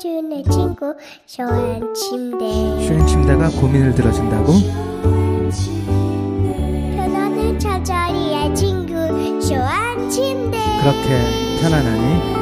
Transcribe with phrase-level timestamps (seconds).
[0.00, 0.94] 넣어주는 친구
[1.26, 4.54] 쇼한 침대 슈링 침대가 고민을 들어준다고?
[6.96, 8.94] 편안한 저자리의 친구
[9.42, 12.40] 쇼한 침대 그렇게 편안하니?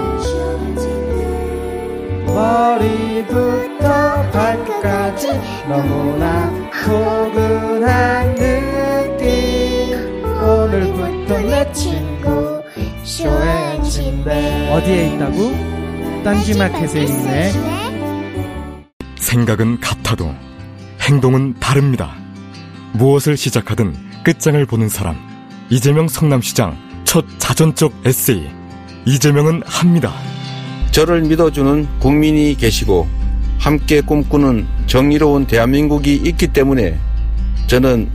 [2.27, 3.89] 머리부터
[4.31, 5.29] 발끝까지
[5.69, 6.49] 너무나
[6.87, 9.99] 포근한 느낌
[10.41, 12.63] 오늘부터 내 친구
[13.03, 15.78] 쇼의 침대 어디에 있다고?
[16.25, 17.53] 딴지마켓에 있네
[19.17, 20.35] 생각은 같아도
[21.01, 22.15] 행동은 다릅니다.
[22.93, 25.17] 무엇을 시작하든 끝장을 보는 사람.
[25.71, 28.49] 이재명 성남시장 첫 자전적 에세이.
[29.07, 30.13] 이재명은 합니다.
[30.91, 33.07] 저를 믿어주는 국민이 계시고
[33.59, 36.99] 함께 꿈꾸는 정의로운 대한민국이 있기 때문에
[37.67, 38.11] 저는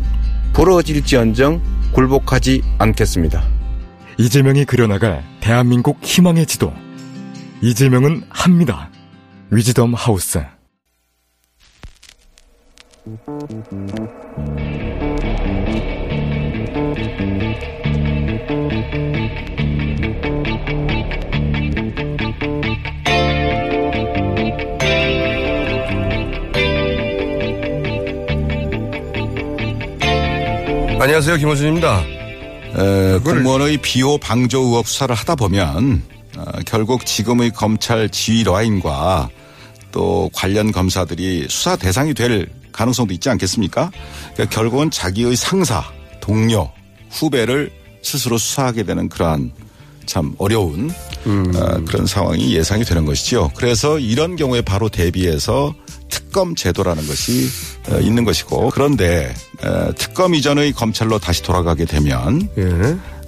[0.53, 1.61] 부러질지언정
[1.93, 3.43] 굴복하지 않겠습니다.
[4.17, 6.73] 이재명이 그려나갈 대한민국 희망의 지도.
[7.63, 8.91] 이재명은 합니다.
[9.49, 10.37] 위즈덤 하우스.
[30.99, 31.37] 안녕하세요.
[31.37, 32.01] 김호준입니다.
[32.75, 36.22] 에, 공무원의 비호 방조 의혹 수사를 하다 보면 어,
[36.65, 39.29] 결국 지금의 검찰 지휘 라인과
[39.91, 43.91] 또 관련 검사들이 수사 대상이 될 가능성도 있지 않겠습니까?
[44.33, 45.83] 그러니까 결국은 자기의 상사,
[46.19, 46.69] 동료,
[47.11, 47.71] 후배를
[48.01, 49.51] 스스로 수사하게 되는 그러한
[50.05, 50.91] 참 어려운
[51.55, 53.51] 어, 그런 상황이 예상이 되는 것이죠.
[53.55, 55.73] 그래서 이런 경우에 바로 대비해서
[56.09, 57.47] 특검 제도라는 것이
[57.89, 62.49] 어, 있는 것이고 그런데 어, 특검 이전의 검찰로 다시 돌아가게 되면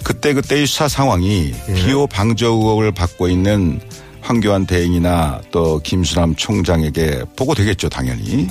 [0.06, 3.80] 그때 그때의 수사 상황이 비호 방조 의혹을 받고 있는
[4.20, 8.46] 황교안 대행이나 또 김수남 총장에게 보고되겠죠 당연히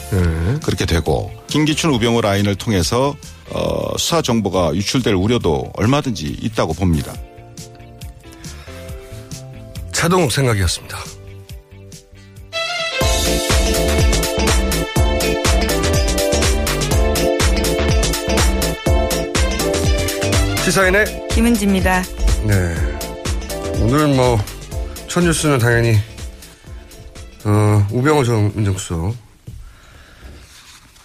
[0.61, 3.15] 그렇게 되고 김기춘 우병우 라인을 통해서
[3.51, 7.13] 어, 수사 정보가 유출될 우려도 얼마든지 있다고 봅니다.
[9.93, 10.97] 차동욱 생각이었습니다.
[20.75, 22.03] 시사인의 김은지입니다.
[22.45, 22.75] 네.
[23.81, 24.37] 오늘은 뭐,
[25.07, 25.95] 첫 뉴스는 당연히,
[27.45, 29.15] 어, 우병우 전 민정수석.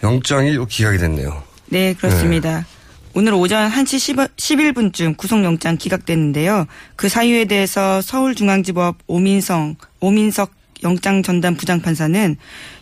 [0.03, 1.41] 영장이 또 기각이 됐네요.
[1.67, 2.65] 네, 그렇습니다.
[3.13, 6.65] 오늘 오전 1시 11분쯤 구속영장 기각됐는데요.
[6.97, 10.51] 그 사유에 대해서 서울중앙지법 오민성, 오민석
[10.83, 12.35] 영장 전담 부장판사는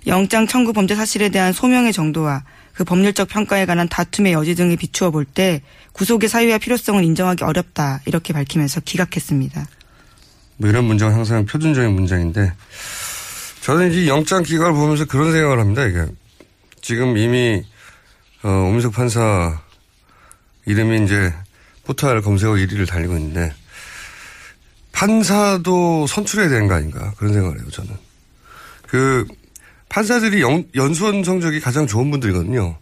[0.07, 2.44] 영장 청구 범죄 사실에 대한 소명의 정도와
[2.79, 8.00] 그 법률적 평가에 관한 다툼의 여지 등에 비추어 볼 때 구속의 사유와 필요성을 인정하기 어렵다
[8.06, 9.67] 이렇게 밝히면서 기각했습니다.
[10.56, 12.53] 뭐 이런 문장은 항상 표준적인 문장인데
[13.59, 15.85] 저는 이 영장 기각을 보면서 그런 생각을 합니다.
[15.85, 16.06] 이게
[16.81, 17.66] 지금 이미
[18.44, 19.59] 어, 오민석 판사
[20.66, 21.34] 이름이 이제
[21.84, 23.53] 포털 검색어 1위를 달리고 있는데
[24.94, 27.94] 판사도 선출해야 되는 거 아닌가 그런 생각을 해요 저는.
[28.88, 29.28] 그
[29.89, 32.77] 판사들이 연, 연수원 성적이 가장 좋은 분들이거든요.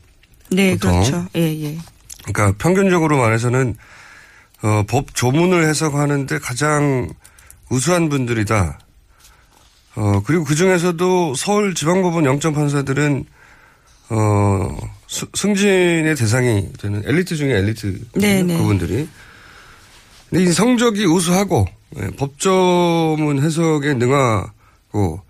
[0.52, 0.92] 네, 보통.
[0.92, 1.26] 그렇죠.
[1.36, 1.78] 예, 예.
[2.26, 3.76] 그러니까 평균적으로 말해서는
[4.62, 7.10] 어, 법 조문을 해석하는데 가장
[7.70, 8.80] 우수한 분들이다.
[9.96, 13.26] 어, 그리고 그 중에서도 서울지방법원 영장 판사들은
[14.10, 14.78] 어,
[15.08, 18.58] 수, 승진의 대상이 되는 엘리트 중에 엘리트 네, 네.
[18.58, 19.08] 그분들이.
[20.30, 21.66] 근데 이 성적이 우수하고
[21.98, 25.22] 예, 법조문 해석에 능하고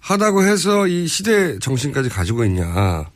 [0.00, 3.06] 하다고 해서 이 시대 정신까지 가지고 있냐.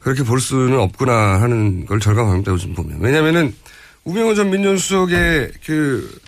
[0.00, 3.00] 그렇게 볼 수는 없구나 하는 걸 절감합니다, 요즘 보면.
[3.00, 3.54] 왜냐면은
[4.04, 6.20] 우병우 전 민정수석의 그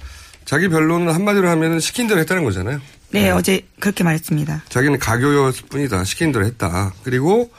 [0.44, 2.80] 자기 변론을 한마디로 하면은 시킨 대로 했다는 거잖아요.
[3.12, 4.64] 네, 어제 그렇게 말했습니다.
[4.68, 6.04] 자기는 가교였을 뿐이다.
[6.04, 6.92] 시킨 대로 했다.
[7.02, 7.50] 그리고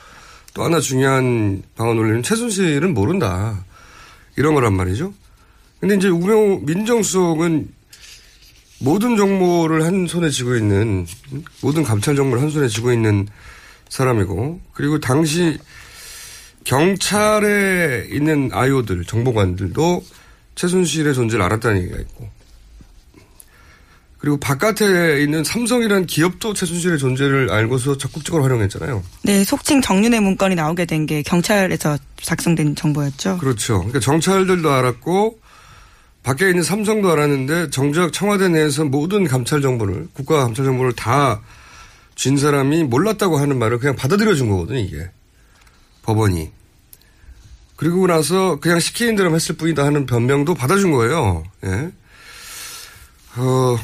[0.53, 3.63] 또 하나 중요한 방언 올리는 최순실은 모른다.
[4.37, 5.13] 이런 거란 말이죠.
[5.79, 7.69] 근데 이제 우병우 민정수석은
[8.81, 11.05] 모든 정보를 한 손에 쥐고 있는,
[11.61, 13.27] 모든 감찰 정보를 한 손에 쥐고 있는
[13.89, 15.57] 사람이고, 그리고 당시
[16.63, 20.03] 경찰에 있는 아이오들, 정보관들도
[20.55, 22.29] 최순실의 존재를 알았다는 얘기가 있고,
[24.17, 29.03] 그리고 바깥에 있는 삼성이라는 기업도 최순실의 존재를 알고서 적극적으로 활용했잖아요.
[29.23, 33.39] 네, 속칭 정윤회 문건이 나오게 된 게 경찰에서 작성된 정보였죠.
[33.39, 33.79] 그렇죠.
[33.79, 35.39] 그러니까 정찰들도 알았고
[36.23, 41.41] 밖에 있는 삼성도 알았는데 정작 청와대 내에서 모든 감찰 정보를 국가 감찰 정보를 다
[42.21, 45.09] 쥔 사람이 몰랐다고 하는 말을 그냥 받아들여 준 거거든요, 이게.
[46.03, 46.51] 법원이.
[47.75, 51.43] 그리고 나서 그냥 시키는 대로 했을 뿐이다 하는 변명도 받아준 거예요.
[51.65, 51.91] 예.
[53.37, 53.75] 어,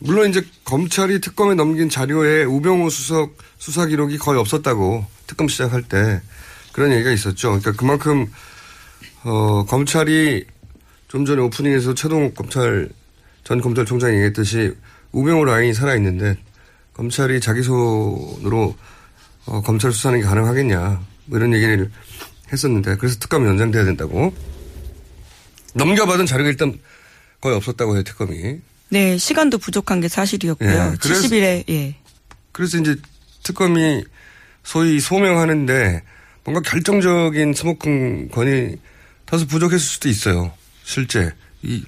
[0.00, 6.20] 물론 이제 검찰이 특검에 넘긴 자료에 우병우 수석 수사 기록이 거의 없었다고 특검 시작할 때
[6.72, 7.48] 그런 얘기가 있었죠.
[7.48, 8.30] 그러니까 그만큼
[9.24, 10.44] 어, 검찰이
[11.08, 12.88] 좀 전에 오프닝에서 최동 검찰
[13.44, 14.74] 전 검찰총장이 얘기했듯이
[15.12, 16.36] 우병우 라인이 살아있는데
[16.94, 18.76] 검찰이 자기 손으로
[19.46, 21.90] 어, 검찰 수사하는 게 가능하겠냐 뭐 이런 얘기를
[22.52, 24.34] 했었는데 그래서 특검이 연장돼야 된다고
[25.74, 26.78] 넘겨받은 자료가 일단
[27.40, 30.70] 거의 없었다고 해요 특검이 네, 시간도 부족한 게 사실이었고요.
[30.70, 31.96] 예, 그래서- 70일에 예.
[32.52, 32.94] 그래서 이제
[33.42, 34.04] 특검이
[34.62, 36.02] 소위 소명하는데
[36.44, 38.76] 뭔가 결정적인 smoking gun이
[39.24, 40.52] 다소 부족했을 수도 있어요.
[40.90, 41.32] 실제.
[41.62, 41.84] 이,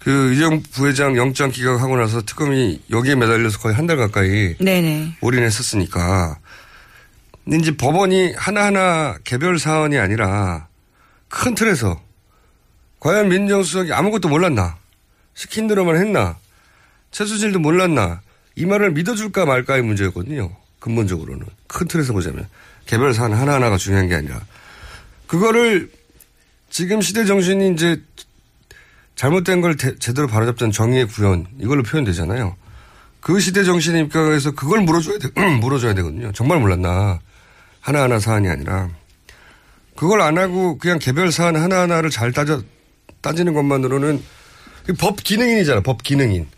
[0.00, 5.16] 그 이정 부회장 영장 기각하고 나서 특검이 여기에 매달려서 거의 한 달 가까이 네네.
[5.20, 6.38] 올인했었으니까.
[7.52, 10.66] 이제 법원이 하나하나 개별 사안이 아니라
[11.28, 12.02] 큰 틀에서
[13.00, 14.76] 과연 민정수석이 아무것도 몰랐나?
[15.34, 16.36] 시킨 대로만 했나?
[17.12, 18.20] 최수질도 몰랐나?
[18.56, 20.54] 이 말을 믿어줄까 말까의 문제였거든요.
[20.80, 21.46] 근본적으로는.
[21.66, 22.48] 큰 틀에서 보자면.
[22.86, 24.40] 개별 사안 하나하나가 중요한 게 아니라.
[25.26, 25.90] 그거를
[26.70, 28.02] 지금 시대 정신이 이제
[29.16, 32.56] 잘못된 걸 대- 제대로 바로잡자는 정의의 구현 이걸로 표현되잖아요.
[33.20, 35.28] 그 시대 정신에 입각해서 그걸 물어줘야 돼,
[35.60, 36.32] 물어줘야 되거든요.
[36.32, 37.20] 정말 몰랐나.
[37.80, 38.88] 하나하나 사안이 아니라.
[39.96, 42.62] 그걸 안 하고 그냥 개별 사안 하나하나를 잘 따져,
[43.20, 44.22] 따지는 것만으로는
[44.98, 46.48] 법 기능인이잖아, 법 기능인.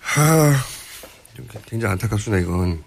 [0.00, 0.54] 하,
[1.36, 2.82] 좀 굉장히 안타깝습니다, 이건.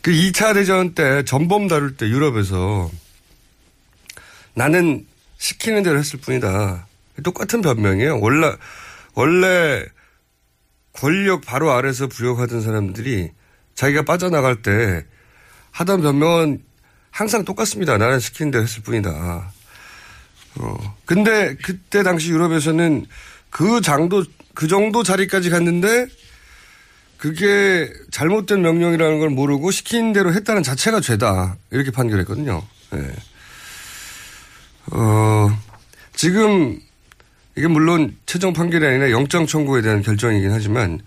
[0.00, 2.90] 그 2차 대전 때 전범 다룰 때 유럽에서
[4.54, 5.04] 나는
[5.38, 6.85] 시키는 대로 했을 뿐이다.
[7.22, 8.20] 똑같은 변명이에요.
[8.20, 8.52] 원래,
[9.14, 9.84] 원래
[10.92, 13.30] 권력 바로 아래서 부역하던 사람들이
[13.74, 15.04] 자기가 빠져나갈 때
[15.70, 16.62] 하던 변명은
[17.10, 17.98] 항상 똑같습니다.
[17.98, 19.50] 나는 시키는 대로 했을 뿐이다.
[20.58, 20.96] 어.
[21.04, 23.06] 근데 그때 당시 유럽에서는
[23.50, 24.24] 그 장도,
[24.54, 26.06] 그 정도 자리까지 갔는데
[27.18, 31.56] 그게 잘못된 명령이라는 걸 모르고 시킨 대로 했다는 자체가 죄다.
[31.70, 32.62] 이렇게 판결했거든요.
[32.94, 33.12] 예.
[34.92, 35.58] 어,
[36.14, 36.78] 지금
[37.56, 41.00] 이게 물론 최종 판결이 아니라 영장 청구에 대한 결정이긴 하지만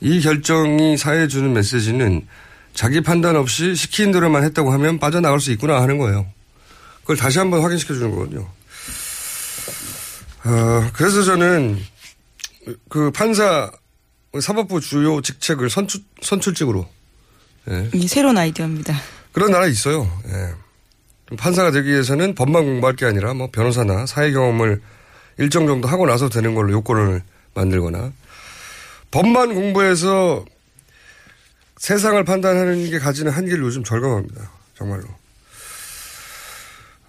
[0.00, 2.26] 이 결정이 사회에 주는 메시지는
[2.74, 6.26] 자기 판단 없이 시킨 대로만 했다고 하면 빠져나갈 수 있구나 하는 거예요.
[7.00, 8.46] 그걸 다시 한번 확인시켜 주는 거거든요.
[10.44, 11.80] 어, 그래서 저는
[12.90, 13.72] 그 판사
[14.38, 16.86] 사법부 주요 직책을 선출, 선출직으로
[17.70, 17.90] 예.
[17.94, 18.94] 이 새로운 아이디어입니다.
[19.32, 20.06] 그런 나라 있어요.
[20.26, 20.54] 예.
[21.28, 24.82] 좀 판사가 되기 위해서는 법만 공부할 게 아니라 뭐 변호사나 사회 경험을
[25.38, 27.22] 일정 정도 하고 나서 되는 걸로 요건을
[27.54, 28.12] 만들거나
[29.10, 30.44] 법만 공부해서
[31.78, 34.50] 세상을 판단하는 게 가지는 한계를 요즘 절감합니다.
[34.76, 35.04] 정말로.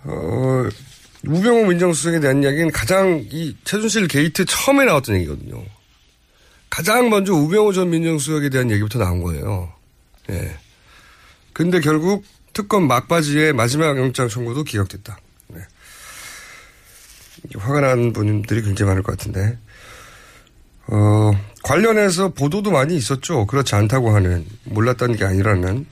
[0.03, 0.67] 어,
[1.25, 5.63] 우병우 민정수석에 대한 이야기는 가장 이 최순실 게이트 처음에 나왔던 얘기거든요.
[6.69, 9.73] 가장 먼저 우병우 전 민정수석에 대한 얘기부터 나온 거예요.
[10.29, 10.57] 예.
[11.53, 15.17] 근데 결국 특검 막바지에 마지막 영장 청구도 기각됐다.
[17.53, 17.59] 네.
[17.59, 19.57] 화가 난 분들이 굉장히 많을 것 같은데.
[20.87, 21.31] 어,
[21.63, 23.45] 관련해서 보도도 많이 있었죠.
[23.45, 25.85] 그렇지 않다고 하는, 몰랐다는 게 아니라는.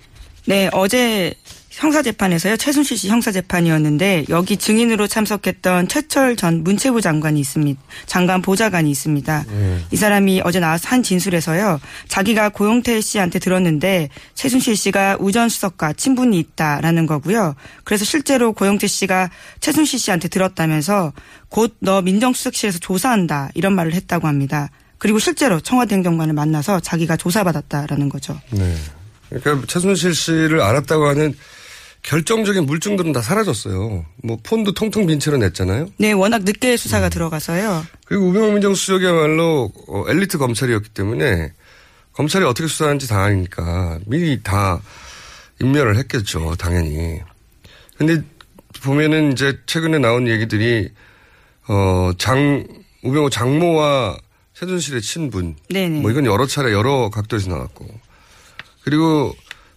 [0.46, 1.34] 네, 어제
[1.78, 2.58] 형사재판에서요.
[2.58, 7.82] 최순실 씨 형사재판이었는데 여기 증인으로 참석했던 최철 전 문체부 장관이 있습니다.
[8.06, 9.46] 장관 보좌관이 있습니다.
[9.92, 11.80] 이 사람이 어제 나와서 한 진술에서요.
[12.08, 17.56] 자기가 고용태 씨한테 들었는데 최순실 씨가 우전 수석과 친분이 있다라는 거고요.
[17.84, 19.30] 그래서 실제로 고용태 씨가
[19.60, 21.14] 최순실 씨한테 들었다면서
[21.50, 24.70] 곧 너 민정수석실에서 조사한다 이런 말을 했다고 합니다.
[24.98, 28.40] 그리고 실제로 청와대 행정관을 만나서 자기가 조사받았다라는 거죠.
[28.52, 28.76] 네.
[29.30, 31.36] 그러니까 최순실 씨를 알았다고 하는
[32.06, 34.06] 결정적인 물증들은 다 사라졌어요.
[34.24, 35.90] 뭐 폰도 통통 빈 채로 냈잖아요.
[35.98, 37.84] 네, 워낙 늦게 수사가 들어가서요.
[38.06, 41.52] 그리고 우병우 민정수석이야말로 어, 엘리트 검찰이었기 때문에
[42.14, 44.80] 검찰이 어떻게 수사하는지 다 아니까 미리 다
[45.60, 47.22] 인멸을 했겠죠, 당연히.
[47.98, 48.22] 근데
[48.84, 50.92] 보면은 이제 최근에 나온 얘기들이
[51.68, 52.68] 어, 장,
[53.04, 54.18] 우병우 장모와
[54.54, 55.56] 최순실의 친분.
[55.70, 56.02] 네네.
[56.02, 57.88] 뭐 이건 여러 차례 여러 각도에서 나왔고.
[58.84, 59.36] 그리고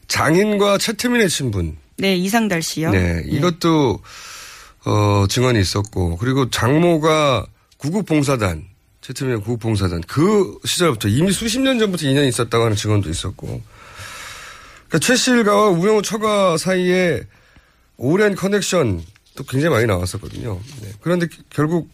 [0.08, 1.78] 장인과 최태민의 친분.
[1.98, 2.90] 네, 이상달 씨요.
[2.90, 4.00] 네, 이것도
[4.86, 8.64] 어, 증언이 있었고 그리고 장모가 구국봉사단
[9.00, 13.46] 최태민의 구국봉사단 그 시절부터 이미 수십 년 전부터 인연이 있었다고 하는 증언도 있었고
[14.88, 17.22] 그러니까 최씨 일가와 우영우 처가 사이에
[17.96, 19.02] 오랜 커넥션
[19.34, 20.60] 또 굉장히 많이 나왔었거든요.
[20.82, 20.92] 네.
[21.00, 21.90] 그런데 결국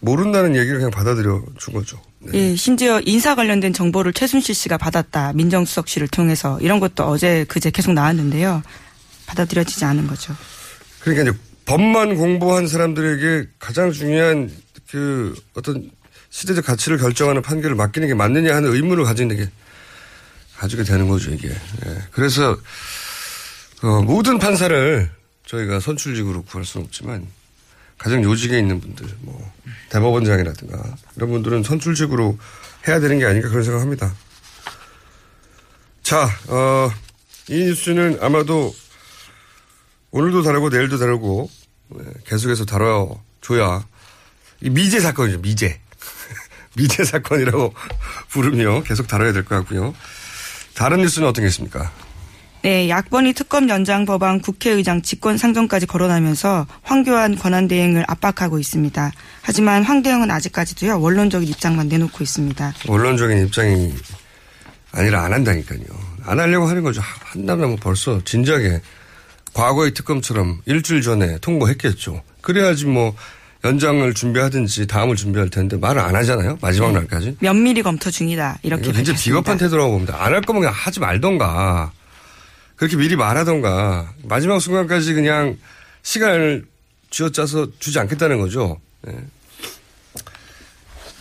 [0.00, 2.00] 모른다는 얘기를 그냥 받아들여 준 거죠.
[2.34, 5.32] 예, 심지어 인사 관련된 정보를 최순실 씨가 받았다.
[5.34, 8.62] 민정수석실을 통해서 이런 것도 어제 그제 계속 나왔는데요.
[9.32, 10.36] 받아들여지지 않은 거죠.
[11.00, 14.50] 그러니까 이제 법만 공부한 사람들에게 가장 중요한
[14.90, 15.90] 그 어떤
[16.30, 19.48] 시대적 가치를 결정하는 판결을 맡기는 게 맞느냐 하는 의문을 가지는 게
[20.56, 21.48] 가지게 되는 거죠 이게.
[21.48, 21.98] 예.
[22.12, 22.56] 그래서
[23.82, 25.10] 어, 모든 판사를
[25.46, 27.26] 저희가 선출직으로 구할 수는 없지만
[27.98, 29.52] 가장 요직에 있는 분들, 뭐
[29.90, 32.38] 대법원장이라든가 이런 분들은 선출직으로
[32.88, 34.14] 해야 되는 게 아닌가 그런 생각합니다.
[36.02, 36.90] 자, 어,
[37.48, 38.74] 이 뉴스는 아마도
[40.12, 41.50] 오늘도 다르고 내일도 다르고
[41.96, 43.84] 네, 계속해서 다뤄줘야
[44.60, 45.80] 이 미제 사건이죠 미제
[46.76, 47.74] 미제 사건이라고
[48.28, 49.94] 부르며 계속 다뤄야 될 것 같고요.
[50.74, 51.90] 다른 뉴스는 어떤 게 있습니까?
[52.62, 59.10] 네, 약번이 특검 연장 법안 국회의장 직권 상정까지 거론하면서 황교안 권한대행을 압박하고 있습니다.
[59.42, 62.74] 하지만 황 대행은 아직까지도요 원론적인 입장만 내놓고 있습니다.
[62.86, 63.92] 원론적인 입장이
[64.92, 65.82] 아니라 안 한다니까요.
[66.24, 67.00] 안 하려고 하는 거죠.
[67.24, 68.80] 한다면 벌써 진작에
[69.54, 72.22] 과거의 특검처럼 일주일 전에 통보했겠죠.
[72.40, 73.14] 그래야지 뭐
[73.64, 76.58] 연장을 준비하든지 다음을 준비할 텐데 말을 안 하잖아요.
[76.60, 76.94] 마지막 네.
[76.94, 77.36] 날까지.
[77.40, 78.58] 면밀히 검토 중이다.
[78.62, 79.18] 이렇게 굉장히.
[79.18, 80.16] 비겁한 태도라고 봅니다.
[80.24, 81.92] 안 할 거면 그냥 하지 말던가.
[82.76, 84.12] 그렇게 미리 말하던가.
[84.24, 85.56] 마지막 순간까지 그냥
[86.02, 86.66] 시간을
[87.10, 88.80] 쥐어짜서 주지 않겠다는 거죠.
[89.02, 89.14] 네.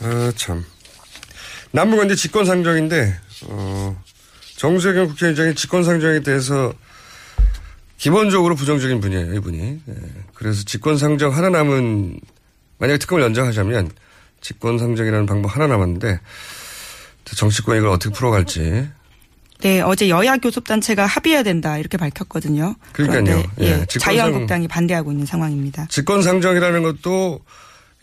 [0.02, 0.66] 아, 참.
[1.72, 4.04] 남부가 이제 직권상정인데, 어,
[4.58, 6.74] 정세균 국회의장이 직권상정에 대해서
[8.02, 9.60] 기본적으로 부정적인 분이에요, 이분이.
[9.88, 9.94] 예.
[10.34, 12.20] 그래서 직권 상정 하나 남은,
[12.80, 13.92] 만약에 특검을 연장하자면
[14.42, 16.20] 직권 상정이라는 방법 하나 남았는데,
[17.26, 18.90] 정치권 이걸 어떻게 풀어갈지.
[19.60, 22.74] 네, 어제 여야 교섭단체가 합의해야 된다 이렇게 밝혔거든요.
[22.92, 23.44] 그러니까요.
[23.60, 25.86] 예, 예, 자유한국당이 반대하고 있는 상황입니다.
[25.88, 27.42] 직권 상정이라는 것도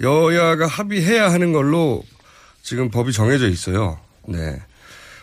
[0.01, 2.05] 여야가 합의해야 하는 걸로
[2.63, 3.99] 지금 법이 정해져 있어요.
[4.29, 4.63] 네.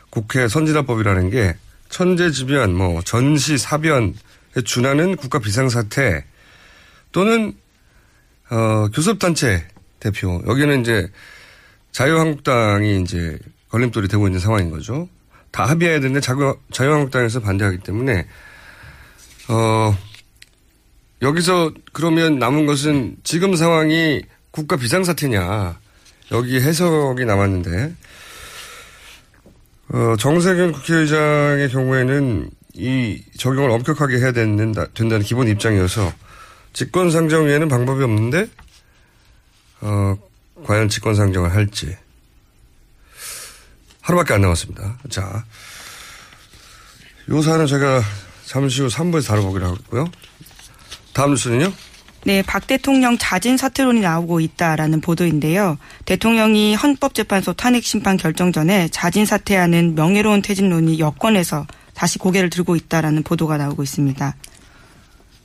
[0.10, 1.56] 국회 선진화법이라는 게
[1.88, 4.12] 천재지변, 뭐 전시, 사변에
[4.64, 6.24] 준하는 국가 비상사태
[7.12, 7.54] 또는
[8.50, 9.68] 어, 교섭단체
[10.00, 11.12] 대표 여기는 이제
[11.92, 15.10] 자유한국당이 이제 걸림돌이 되고 있는 상황인 거죠.
[15.52, 18.28] 다 합의해야 되는데 자유, 자유한국당에서 반대하기 때문에
[19.50, 19.98] 어
[21.22, 24.22] 여기서 그러면 남은 것은 지금 상황이
[24.52, 25.80] 국가 비상사태냐.
[26.32, 27.94] 여기 해석이 남았는데,
[29.90, 36.12] 어, 정세균 국회의장의 경우에는 이 적용을 엄격하게 해야 되는, 된다는 기본 입장이어서
[36.74, 38.48] 직권상정 외에는 방법이 없는데,
[39.82, 40.18] 어,
[40.66, 41.96] 과연 직권상정을 할지.
[44.02, 44.98] 하루밖에 안 남았습니다.
[45.10, 45.46] 자,
[47.30, 48.04] 요 사안은 제가
[48.46, 50.12] 잠시 후 3부에서 다뤄보기로 하고요.
[51.14, 51.72] 다음 뉴스는요?
[52.26, 55.78] 네, 박 대통령 자진 사퇴론이 나오고 있다라는 보도인데요.
[56.06, 63.24] 대통령이 헌법재판소 탄핵 심판 결정 전에 자진 사퇴하는 명예로운 퇴진론이 여권에서 다시 고개를 들고 있다라는
[63.24, 64.36] 보도가 나오고 있습니다.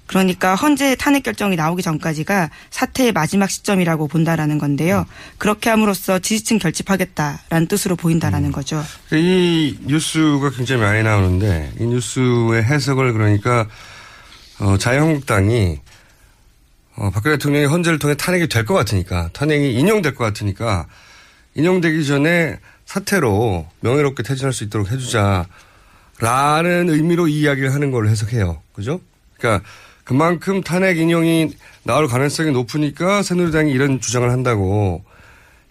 [0.06, 5.06] 그러니까 헌재 탄핵 결정이 나오기 전까지가 사퇴의 마지막 시점이라고 본다라는 건데요.
[5.38, 8.84] 그렇게 함으로써 지지층 결집하겠다라는 뜻으로 보인다라는 거죠.
[9.12, 13.68] 이 뉴스가 굉장히 많이 나오는데 이 뉴스의 해석을 그러니까
[14.58, 15.78] 어, 자유한국당이
[16.96, 20.88] 어, 박근혜 대통령이 헌재를 통해 탄핵이 될 것 같으니까 탄핵이 인용될 것 같으니까
[21.54, 25.46] 인용되기 전에 사태로 명예롭게 퇴진할 수 있도록 해주자
[26.20, 28.62] 라는 의미로 이 이야기를 하는 걸로 해석해요.
[28.72, 29.00] 그죠?
[29.38, 29.66] 그러니까
[30.04, 35.04] 그만큼 탄핵 인용이 나올 가능성이 높으니까 새누리당이 이런 주장을 한다고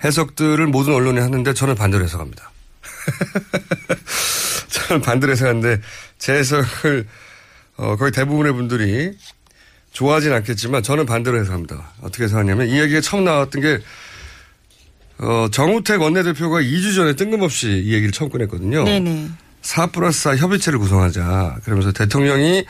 [0.04, 2.52] 해석들을 모든 언론이 하는데 저는 반대로 해석합니다.
[4.70, 5.82] 저는 반대로 해석하는데
[6.18, 7.08] 제 해석을
[7.78, 9.12] 어, 거의 대부분의 분들이
[9.92, 11.92] 좋아하진 않겠지만 저는 반대로 해석합니다.
[12.02, 13.80] 어떻게 해석하냐면 이 얘기가 처음 나왔던 게
[15.20, 18.86] 어, 정우택 원내대표가 2주 전에 뜬금없이 이 얘기를 처음 꺼냈거든요.
[18.86, 19.30] 네네.
[19.62, 21.58] 4 플러스 4 협의체를 구성하자.
[21.64, 22.66] 그러면서 대통령이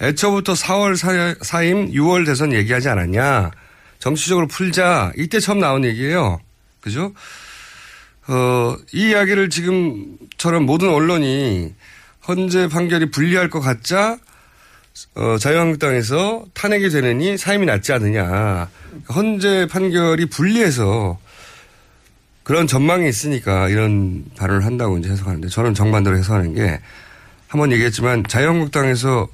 [0.00, 3.50] 애초부터 4월 사, 사임 6월 대선 얘기하지 않았냐.
[3.98, 5.12] 정치적으로 풀자.
[5.16, 6.38] 이때 처음 나온 얘기예요.
[6.80, 7.12] 그죠?
[8.28, 11.74] 어, 이 이야기를 지금처럼 모든 언론이
[12.28, 14.18] 헌재 판결이 불리할 것 같자
[15.14, 18.68] 어, 자유한국당에서 탄핵이 되느니 사임이 낫지 않느냐.
[19.14, 21.18] 헌재 판결이 불리해서
[22.46, 26.80] 그런 전망이 있으니까 이런 발언을 한다고 이제 해석하는데 저는 정반대로 해석하는 게
[27.48, 29.28] 한 번 얘기했지만 자유한국당에서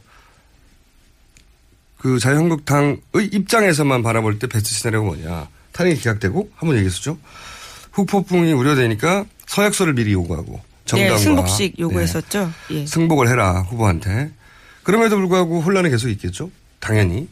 [1.98, 2.98] 그 자유한국당의
[3.32, 5.48] 입장에서만 바라볼 때 베스트 시나리오가 뭐냐.
[5.72, 7.18] 탄핵이 기각되고 한 번 얘기했었죠.
[7.92, 12.52] 후폭풍이 우려되니까 서약서를 미리 요구하고 정당과 네, 승복식 요구했었죠.
[12.70, 12.82] 네.
[12.82, 12.86] 예.
[12.86, 14.30] 승복을 해라 후보한테.
[14.82, 16.50] 그럼에도 불구하고 혼란이 계속 있겠죠.
[16.80, 17.28] 당연히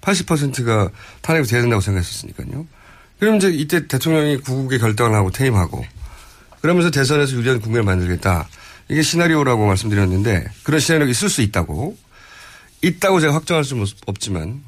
[0.00, 0.90] 80%가
[1.22, 2.66] 탄핵이 돼야 된다고 생각했었으니까요.
[3.18, 5.84] 그럼 이제 이때 대통령이 구국의 결단을 하고 퇴임하고
[6.60, 8.48] 그러면서 대선에서 유리한 국면을 만들겠다.
[8.88, 11.96] 이게 시나리오라고 말씀드렸는데 그런 시나리오가 있을 수 있다고.
[12.82, 14.62] 있다고 제가 확정할 수는 없지만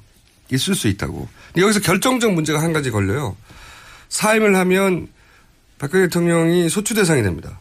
[0.52, 1.28] 있을 수 있다고.
[1.56, 3.36] 여기서 결정적 문제가 한 가지 걸려요.
[4.08, 5.08] 사임을 하면
[5.78, 7.58] 박근혜 대통령이 소추 대상이 됩니다.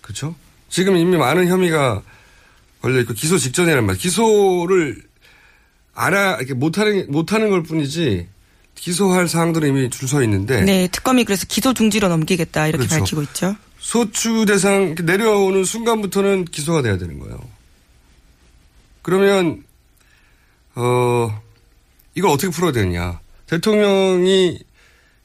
[0.00, 0.34] 그렇죠?
[0.68, 2.02] 지금 이미 많은 혐의가
[2.80, 3.96] 걸려 있고 기소 직전이란 말.
[3.96, 5.02] 기소를
[5.94, 8.28] 알아 이렇게 못하는 못하는 걸 뿐이지
[8.74, 10.60] 기소할 사항들은 이미 줄 서 있는데.
[10.62, 13.00] 네, 특검이 그래서 기소 중지로 넘기겠다 이렇게 그렇죠.
[13.00, 13.56] 밝히고 있죠.
[13.78, 17.38] 소추 대상 내려오는 순간부터는 기소가 돼야 되는 거예요.
[19.02, 19.62] 그러면
[20.74, 21.42] 어
[22.14, 23.20] 이걸 어떻게 풀어야 되느냐?
[23.46, 24.58] 대통령이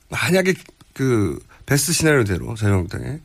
[0.09, 0.53] 만약에
[0.93, 3.19] 그 베스트 시나리오대로 자유한국당에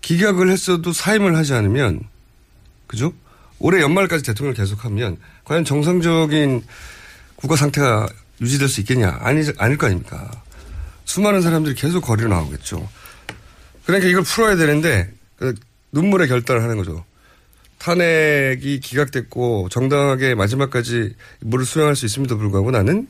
[0.00, 2.00] 기각을 했어도 사임을 하지 않으면
[2.86, 3.12] 그죠?
[3.58, 6.62] 올해 연말까지 대통령을 계속하면 과연 정상적인
[7.36, 8.08] 국가 상태가
[8.40, 9.18] 유지될 수 있겠냐?
[9.20, 10.30] 아니 아닐 거 아닙니까?
[11.04, 12.88] 수많은 사람들이 계속 거리로 나오겠죠.
[13.86, 15.54] 그러니까 이걸 풀어야 되는데 그
[15.92, 17.04] 눈물의 결단을 하는 거죠.
[17.78, 23.06] 탄핵이 기각됐고 정당하게 마지막까지 물을 수행할 수 있음에도 불구하고 나는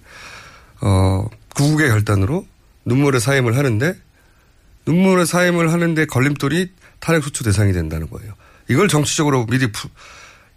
[0.80, 2.46] 어 구국의 결단으로
[2.84, 3.94] 눈물의 사임을 하는데
[4.86, 8.34] 눈물의 사임을 하는데 걸림돌이 탄핵 소추 대상이 된다는 거예요.
[8.68, 9.90] 이걸 정치적으로 미리 풀,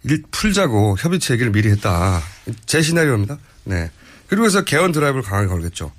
[0.02, 2.20] 일- 풀자고 협의체 얘기를 미리 했다.
[2.66, 3.38] 제 시나리오입니다.
[3.64, 3.90] 네.
[4.28, 5.90] 그리고 해서 개헌 드라이브를 강하게 걸겠죠.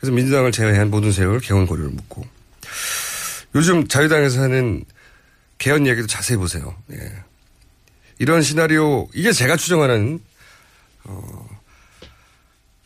[0.00, 2.24] 그래서 민주당을 제외한 모든 세력을 개헌 고리를 묻고
[3.54, 4.84] 요즘 자유당에서 하는
[5.58, 6.74] 개헌 얘기도 자세히 보세요.
[6.92, 7.12] 예.
[8.18, 10.20] 이런 시나리오 이게 제가 추정하는
[11.04, 11.48] 어,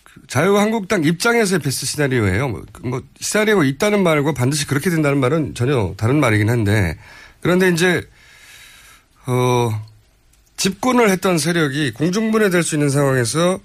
[0.04, 2.48] 그 자유한국당 입장에서의 베스트 시나리오예요.
[2.48, 6.98] 뭐, 그뭐 시나리오가 있다는 말과 반드시 그렇게 된다는 말은 전혀 다른 말이긴 한데
[7.40, 8.06] 그런데 이제
[9.26, 9.70] 어
[10.56, 13.58] 집권을 했던 세력이 공중분해될 수 있는 상황에서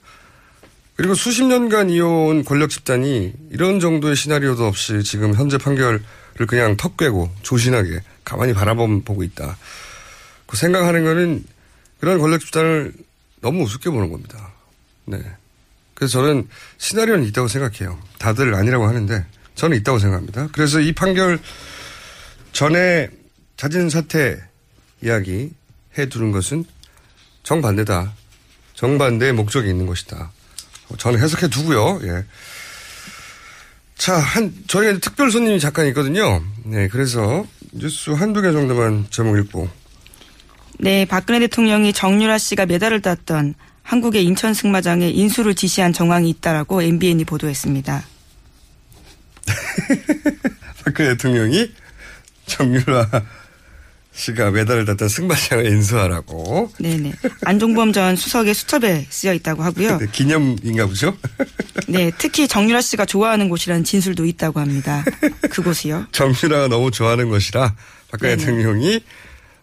[0.98, 6.02] 그리고 수십 년간 이어온 권력 집단이 이런 정도의 시나리오도 없이 지금 현재 판결을
[6.48, 9.58] 그냥 턱 꿰고 조신하게 가만히 바라보고 있다.
[10.48, 11.46] 그 생각하는 거는
[12.00, 12.94] 그런 권력 집단을
[13.42, 14.52] 너무 우습게 보는 겁니다.
[15.06, 15.20] 네.
[15.94, 16.48] 그래서 저는
[16.80, 18.00] 시나리오는 있다고 생각해요.
[18.18, 20.50] 다들 아니라고 하는데 저는 있다고 생각합니다.
[20.52, 21.40] 그래서 이 판결
[22.54, 23.10] 전에
[23.56, 24.42] 자진 사퇴
[25.04, 25.52] 이야기
[25.98, 26.66] 해 두는 것은
[27.44, 28.14] 정반대다.
[28.74, 30.32] 정반대의 목적이 있는 것이다.
[30.98, 32.00] 저는 해석해 두고요.
[32.04, 32.24] 예.
[33.98, 36.42] 자, 한, 저희 특별 손님이 잠깐 있거든요.
[36.64, 39.68] 네, 그래서 뉴스 한두 개 정도만 제목 읽고.
[40.80, 47.26] 네, 박근혜 대통령이 정유라 씨가 메달을 땄던 한국의 인천 승마장에 인수를 지시한 정황이 있다라고 MBN이
[47.26, 48.04] 보도했습니다.
[50.86, 51.72] 박근혜 대통령이
[52.46, 53.10] 정유라
[54.18, 56.72] 씨가 메달을 땄던 승마장을 인수하라고.
[56.80, 57.14] 네네.
[57.46, 60.00] 안종범 전 수석의 수첩에 쓰여 있다고 하고요.
[60.00, 61.16] 네, 기념인가 보죠?
[61.88, 65.06] 네, 특히 정유라 씨가 좋아하는 곳이라는 진술도 있다고 합니다.
[65.52, 66.08] 그곳이요.
[66.12, 67.76] 정유라가 너무 좋아하는 것이라
[68.12, 68.36] 박근혜.
[68.36, 69.02] 대통령이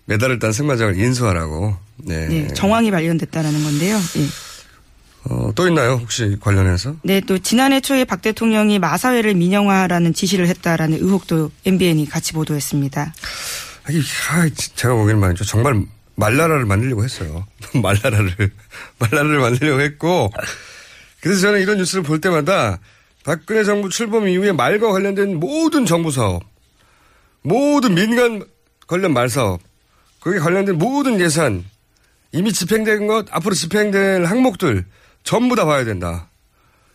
[0.06, 1.76] 메달을 딴 승마장을 인수하라고.
[1.96, 2.28] 네.
[2.28, 3.96] 네, 정황이 발견됐다라는 건데요.
[3.96, 4.26] 예.
[5.30, 5.98] 어, 또 있나요?
[6.00, 6.96] 혹시 관련해서?
[7.02, 13.14] 네, 또 지난해 초에 박 대통령이 마사회를 민영화라는 지시를 했다라는 의혹도 MBN이 같이 보도했습니다.
[13.84, 13.98] 아니,
[14.30, 15.44] 아, 제가 보기에는 말이죠.
[15.44, 15.84] 정말
[16.16, 17.46] 말나라를 만들려고 했어요.
[17.74, 18.50] 말나라를,
[18.98, 20.30] 말나라를 만들려고 했고.
[21.20, 22.78] 그래서 저는 이런 뉴스를 볼 때마다
[23.24, 26.42] 박근혜 정부 출범 이후에 말과 관련된 모든 정부 사업,
[27.42, 28.42] 모든 민간
[28.86, 29.60] 관련 말 사업,
[30.20, 31.64] 거기에 관련된 모든 예산,
[32.32, 34.84] 이미 집행된 것, 앞으로 집행될 항목들
[35.22, 36.28] 전부 다 봐야 된다.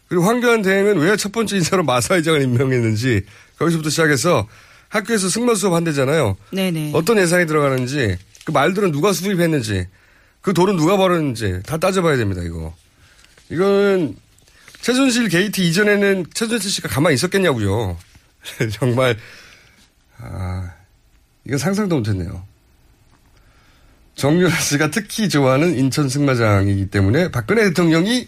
[0.07, 3.25] 그리고 황교안 대행은 왜 첫 번째 인사로 마사 회장을 임명했는지
[3.57, 4.47] 거기서부터 시작해서
[4.89, 6.35] 학교에서 승마 수업 한대잖아요.
[6.51, 6.91] 네네.
[6.93, 9.87] 어떤 예산이 들어가는지 그 말들은 누가 수입했는지
[10.41, 12.41] 그 돈은 누가 벌었는지 다 따져봐야 됩니다.
[12.41, 12.75] 이거
[13.49, 14.15] 이건
[14.81, 17.97] 최순실 게이트 이전에는 최순실 씨가 가만히 있었겠냐고요.
[18.73, 19.17] 정말
[20.17, 20.73] 아
[21.45, 22.43] 이건 상상도 못했네요.
[24.15, 28.27] 정유라 씨가 특히 좋아하는 인천 승마장이기 때문에 박근혜 대통령이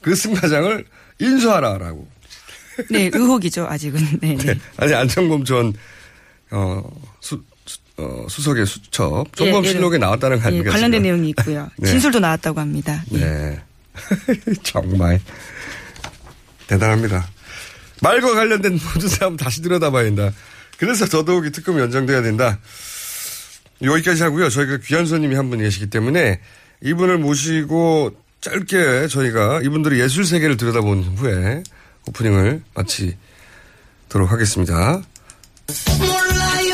[0.00, 0.84] 그 승마장을
[1.20, 2.08] 인수하라라고.
[2.90, 4.20] 네, 의혹이죠, 아직은.
[4.20, 4.58] 네, 네.
[4.76, 5.72] 아니 안종범 전
[6.50, 6.82] 어,
[7.20, 10.70] 수, 수- 어, 수석의 수첩 종범 실록에 예, 나왔다는 거 예, 아닙니까?
[10.72, 11.02] 관련된 지금?
[11.02, 11.68] 내용이 있고요.
[11.78, 11.88] 네.
[11.90, 13.04] 진술도 나왔다고 합니다.
[13.12, 13.18] 예.
[13.18, 13.60] 네.
[14.62, 15.20] 정말
[16.66, 17.28] 대단합니다.
[18.02, 20.32] 말과 관련된 모든 사람 다시 들여다봐야 된다.
[20.78, 22.58] 그래서 더더욱이 특검이 연장돼야 된다.
[23.82, 24.48] 여기까지 하고요.
[24.48, 26.40] 저희가 귀한 손님이 한 분 계시기 때문에
[26.82, 31.62] 이분을 모시고 짧게 저희가 이분들의 예술 세계를 들여다본 후에
[32.10, 35.00] 오프닝을 마치도록 하겠습니다.
[35.98, 36.72] 몰라요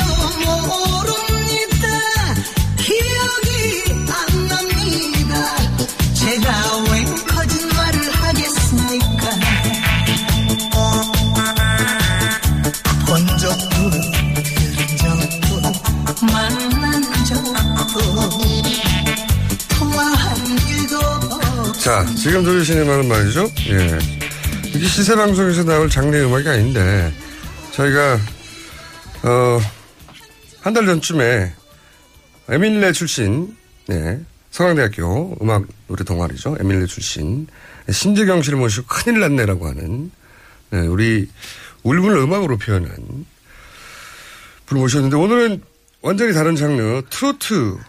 [0.65, 1.87] 모릅니다
[2.77, 5.55] 기억이 안 납니다
[6.15, 6.47] 제가
[6.91, 9.29] 왜 거짓말을 하겠습니까
[13.05, 15.61] 본 적도 들은 적도
[16.25, 17.99] 만난 적도
[19.77, 23.49] 통화한 일도 없 자, 지금 들으시는 음악은 말이죠.
[23.69, 24.16] 예.
[24.77, 27.11] 이게 시세방송에서 나올 장르 음악이 아닌데,
[27.71, 28.19] 저희가,
[29.23, 29.59] 어,
[30.61, 31.51] 한 달 전쯤에,
[32.49, 34.19] 에밀레 출신, 네,
[34.51, 36.57] 서강대학교 음악 노래 동아리죠.
[36.59, 37.47] 에밀레 출신,
[37.89, 40.11] 심재경 씨를 모시고 큰일 났네라고 하는,
[40.69, 41.27] 네, 우리
[41.81, 43.25] 울분을 음악으로 표현한
[44.67, 45.63] 분을 모셨는데, 오늘은
[46.01, 47.81] 완전히 다른 장르, 트로트를,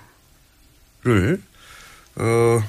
[2.16, 2.60] 어,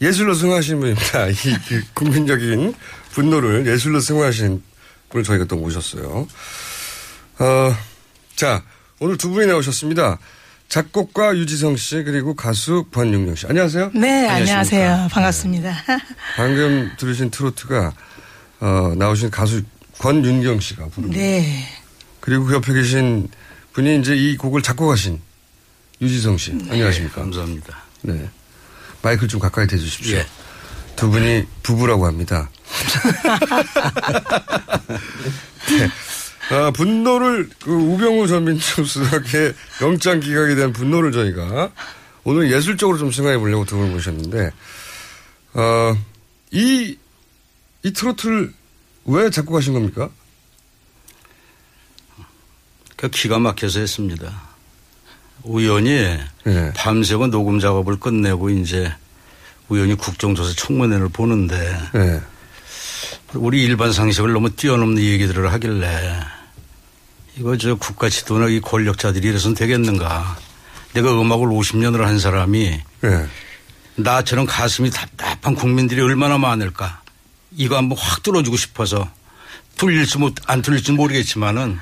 [0.00, 1.26] 예술로 승화하신 분입니다.
[1.30, 1.34] 이
[1.68, 2.74] 그 국민적인
[3.12, 4.62] 분노를 예술로 승화하신
[5.10, 6.28] 분을 저희가 또 모셨어요.
[7.40, 7.76] 어,
[8.36, 8.62] 자,
[9.00, 10.18] 오늘 두 분이 나오셨습니다.
[10.68, 13.46] 작곡가 유지성 씨 그리고 가수 권윤경 씨.
[13.46, 13.90] 안녕하세요.
[13.94, 14.58] 네, 안녕하십니까.
[14.86, 15.08] 안녕하세요.
[15.10, 15.84] 반갑습니다.
[16.36, 17.94] 방금 들으신 트로트가
[18.60, 19.62] 어, 나오신 가수
[19.98, 21.18] 권윤경 씨가 부릅니다.
[21.20, 21.64] 네.
[22.20, 23.28] 그리고 그 옆에 계신
[23.72, 25.20] 분이 이제 이 곡을 작곡하신
[26.02, 26.52] 유지성 씨.
[26.52, 26.70] 네.
[26.72, 27.22] 안녕하십니까.
[27.22, 27.78] 감사합니다.
[28.02, 28.28] 네.
[29.02, 30.16] 마이크를 좀 가까이 대주십시오.
[30.16, 30.26] 예.
[30.96, 32.50] 두 분이 부부라고 합니다.
[35.68, 35.88] 네.
[36.50, 41.70] 아, 분노를, 그 우병우 전 민정수석의 영장 기각에 대한 분노를 저희가
[42.24, 44.50] 오늘 예술적으로 좀 승화해 보려고 두 분을 모셨는데,
[45.54, 45.96] 어,
[46.50, 46.96] 이,
[47.82, 48.52] 이 트로트를
[49.04, 50.10] 왜 작곡하신 겁니까?
[52.96, 54.47] 그 기가 막혀서 했습니다.
[55.48, 56.72] 우연히 네.
[56.76, 58.92] 밤새고 녹음 작업을 끝내고 이제
[59.68, 61.56] 우연히 국정조사 청문회를 보는데
[61.94, 62.20] 네.
[63.34, 66.20] 우리 일반 상식을 너무 뛰어넘는 얘기들을 하길래
[67.38, 70.36] 이거 저 국가 지도나 이 권력자들이 이래서는 되겠는가.
[70.92, 73.26] 내가 음악을 50년을 한 사람이 네.
[73.94, 77.00] 나처럼 가슴이 답답한 국민들이 얼마나 많을까.
[77.56, 79.08] 이거 한번 확 뚫어주고 싶어서
[79.76, 81.78] 뚫릴지 못, 안 뚫릴지 모르겠지만은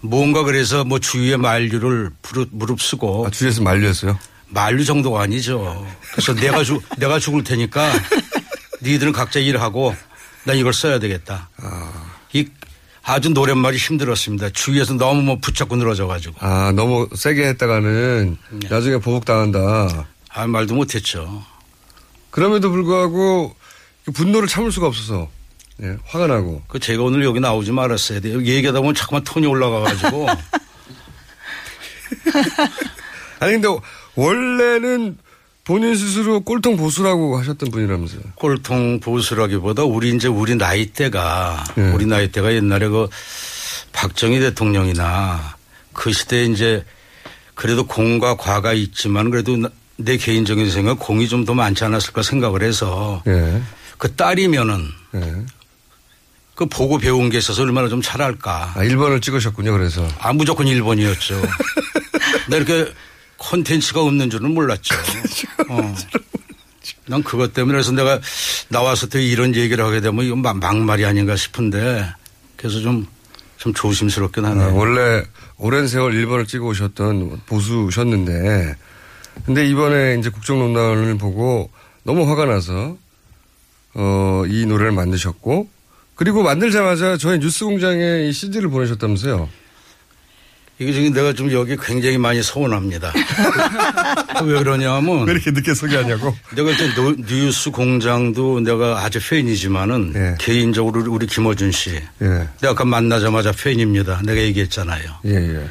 [0.00, 2.10] 뭔가 그래서 뭐 주위의 만류를
[2.50, 3.26] 무릅쓰고.
[3.26, 4.18] 아, 주위에서 만류했어요?
[4.48, 5.86] 만류 정도가 아니죠.
[6.12, 7.92] 그래서 내가 죽, 내가 죽을 테니까
[8.82, 9.94] 니들은 각자 일하고
[10.44, 11.48] 난 이걸 써야 되겠다.
[12.32, 12.48] 이
[13.02, 14.50] 아주 노랫말이 힘들었습니다.
[14.50, 16.36] 주위에서 너무 뭐 붙잡고 늘어져가지고.
[16.40, 18.36] 아, 너무 세게 했다가는
[18.70, 20.06] 나중에 보복당한다.
[20.30, 21.42] 아, 말도 못했죠.
[22.30, 23.54] 그럼에도 불구하고
[24.04, 25.28] 그 분노를 참을 수가 없어서
[25.82, 28.42] 예, 화가 나고 그 제가 오늘 여기 나오지 말았어야 돼요.
[28.42, 30.26] 얘기하다 보면 자꾸만 톤이 올라가가지고.
[33.40, 33.68] 아니 근데
[34.16, 35.18] 원래는
[35.64, 38.20] 본인 스스로 꼴통 보수라고 하셨던 분이라면서요.
[38.36, 41.90] 꼴통 보수라기보다 우리 이제 우리 나이대가 네.
[41.92, 43.08] 우리 나이대가 옛날에 그
[43.92, 45.56] 박정희 대통령이나
[45.92, 46.84] 그 시대에 이제
[47.54, 52.62] 그래도 공과 과가 있지만 그래도 나- 내 개인적인 생각 공이 좀 더 많지 않았을까 생각을
[52.62, 53.60] 해서 예.
[53.98, 54.84] 그 딸이면은
[55.16, 55.44] 예.
[56.58, 58.72] 그 보고 배운 게 있어서 얼마나 좀 잘할까.
[58.74, 59.70] 아, 1번을 찍으셨군요.
[59.74, 61.40] 그래서 아, 무조건 1번이었죠.
[62.50, 62.92] 나 이렇게
[63.36, 64.96] 콘텐츠가 없는 줄은 몰랐죠.
[65.68, 65.94] 어.
[67.06, 68.18] 난 그것 때문에 그래서 내가
[68.70, 72.04] 나와서 또 이런 얘기를 하게 되면 이건 막- 막말이 아닌가 싶은데
[72.56, 73.06] 그래서 좀,
[73.56, 74.66] 좀 조심스럽긴 하네요.
[74.70, 75.22] 아, 원래
[75.58, 78.74] 오랜 세월 1번을 찍어 오셨던 보수셨는데
[79.46, 81.70] 근데 이번에 이제 국정농단을 보고
[82.02, 82.96] 너무 화가 나서
[83.94, 85.77] 어, 이 노래를 만드셨고
[86.18, 89.48] 그리고 만들자마자 저희 뉴스공장에 이 CD를 보내셨다면서요.
[90.80, 93.12] 이게 지금 내가 좀 여기 굉장히 많이 서운합니다.
[94.44, 95.26] 왜 그러냐면.
[95.26, 96.36] 왜 이렇게 늦게 소개하냐고?
[96.56, 101.90] 내가 일단 노- 뉴스 공장도 내가 아주 팬이지만은 개인적으로 우리- 우리 김어준 씨.
[101.94, 102.26] 예.
[102.26, 104.20] 내가 아까 만나자마자 팬입니다.
[104.24, 105.18] 내가 얘기했잖아요.
[105.26, 105.68] 예, 예.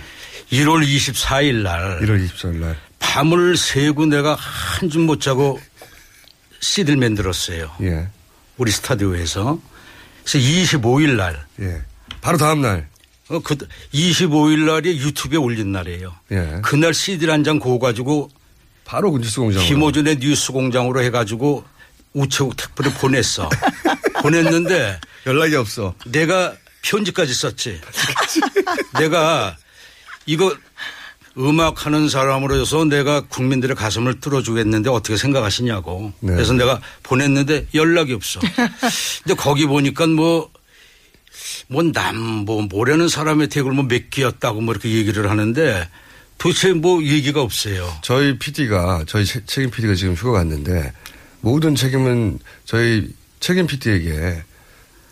[0.51, 1.99] 1월 24일 날.
[2.03, 2.77] 1월 24일 날.
[2.99, 5.59] 밤을 새고 내가 한 줌 못 자고
[6.61, 7.69] CD를 만들었어요.
[7.81, 8.07] 예.
[8.57, 9.59] 우리 스타디오에서.
[10.29, 11.45] 그래서 25일 날.
[11.61, 11.81] 예.
[12.19, 12.89] 바로 다음 날.
[13.29, 13.55] 어, 그
[13.93, 16.13] 25일 날이 유튜브에 올린 날이에요.
[16.31, 16.61] 예.
[16.63, 18.29] 그날 CD를 한장 구워 가지고
[18.83, 19.67] 바로 그 뉴스 공장으로.
[19.67, 21.63] 김호준의 뉴스 공장으로 해 가지고
[22.13, 23.49] 우체국 택배를 보냈어.
[24.21, 25.93] 보냈는데 연락이 없어.
[26.05, 27.81] 내가 편지까지 썼지.
[28.99, 29.55] 내가
[30.25, 30.55] 이거
[31.39, 36.11] 음악 하는 사람으로서 내가 국민들의 가슴을 뚫어주겠는데 어떻게 생각하시냐고.
[36.19, 36.33] 네.
[36.33, 38.39] 그래서 내가 보냈는데 연락이 없어.
[39.23, 40.49] 근데 거기 보니까 뭐,
[41.67, 45.87] 뭐 남, 뭐, 모르는 사람의 태그를 뭐몇 개였다고 뭐 이렇게 얘기를 하는데
[46.37, 47.91] 도대체 뭐 얘기가 없어요.
[48.01, 50.91] 저희 PD가 저희 체- 책임 PD가 지금 휴가 갔는데
[51.41, 53.07] 모든 책임은 저희
[53.39, 54.43] 책임 PD에게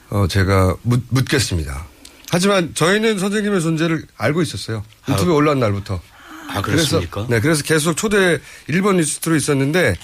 [0.10, 1.88] 어 제가 묻, 묻겠습니다.
[2.32, 4.84] 하지만 저희는 선생님의 존재를 알고 있었어요.
[5.10, 6.00] 유튜브에 올라온 날부터.
[6.48, 7.26] 아, 그렇습니까?
[7.26, 9.96] 그래서, 네, 그래서 계속 초대 1번 리스트로 있었는데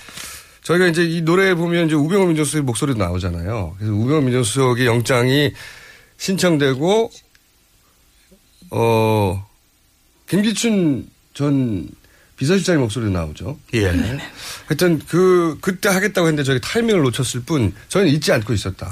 [0.63, 3.75] 저희가 이제 이 노래에 보면 이제 우병우 민정수석 목소리도 나오잖아요.
[3.77, 5.51] 그래서 우병우 민정수석의 영장이
[6.17, 7.11] 신청되고
[8.71, 9.47] 어
[10.29, 11.89] 김기춘 전
[12.37, 13.59] 비서실장의 목소리도 나오죠.
[13.75, 13.87] 예.
[14.65, 18.89] 하여튼 그 그때 하겠다고 했는데 저희 타이밍을 놓쳤을 뿐 저희는 잊지 않고 있었다.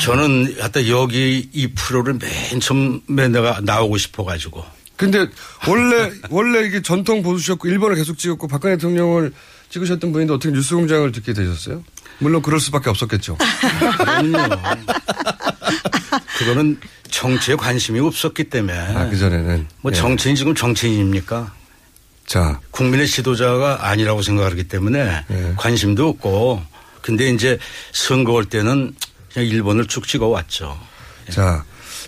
[0.00, 4.64] 저는 하여튼 여기 이 프로를 맨 처음에 내가 나오고 싶어 가지고.
[4.96, 5.26] 근데
[5.68, 9.32] 원래 원래 이게 전통 보수셨고 일본을 계속 찍었고 박근혜 대통령을
[9.70, 11.82] 찍으셨던 분인데 어떻게 뉴스공장을 듣게 되셨어요?
[12.18, 13.36] 물론 그럴 수밖에 없었겠죠.
[16.38, 16.78] 그거는
[17.10, 18.78] 정치에 관심이 없었기 때문에.
[18.78, 19.66] 아, 그 전에는.
[19.80, 19.96] 뭐 예.
[19.96, 21.52] 정치인 지금 정치인입니까?
[22.26, 22.60] 자.
[22.70, 25.54] 국민의 지도자가 아니라고 생각하기 때문에 예.
[25.56, 26.62] 관심도 없고
[27.02, 27.58] 근데 이제
[27.92, 28.94] 선거 올 때는
[29.32, 30.78] 그냥 일본을 쭉 찍어 왔죠.
[31.30, 31.64] 자,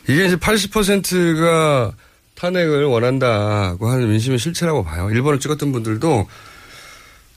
[0.08, 1.92] 이게 이제 80%가
[2.36, 5.10] 탄핵을 원한다고 하는 민심의 실체라고 봐요.
[5.10, 6.28] 일본을 찍었던 분들도.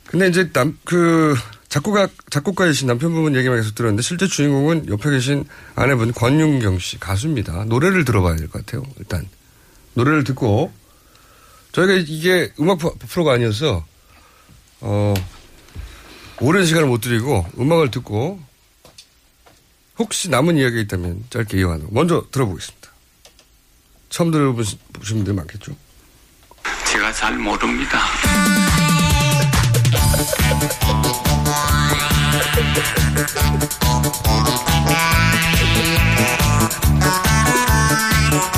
[0.07, 1.35] 근데 이제 남, 그,
[1.69, 7.65] 작곡가, 작곡가이신 남편분 얘기만 계속 들었는데 실제 주인공은 옆에 계신 아내분 권윤경 씨 가수입니다.
[7.65, 8.83] 노래를 들어봐야 될 것 같아요.
[8.97, 9.27] 일단.
[9.93, 10.71] 노래를 듣고
[11.71, 13.85] 저희가 이게 음악 프로- 프로가 아니어서
[14.81, 15.13] 어,
[16.41, 18.39] 오랜 시간을 못 드리고 음악을 듣고
[19.99, 21.91] 혹시 남은 이야기가 있다면 짧게 이어가는 거.
[21.91, 22.78] 먼저 들어보겠습니다.
[24.09, 25.75] 처음 들어보신 분들 많겠죠?
[26.91, 27.99] 제가 잘 모릅니다.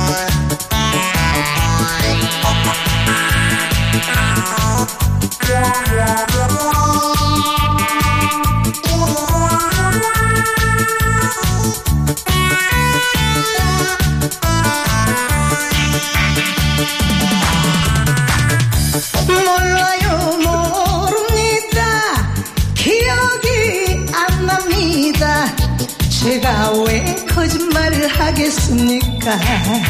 [29.31, 29.80] 하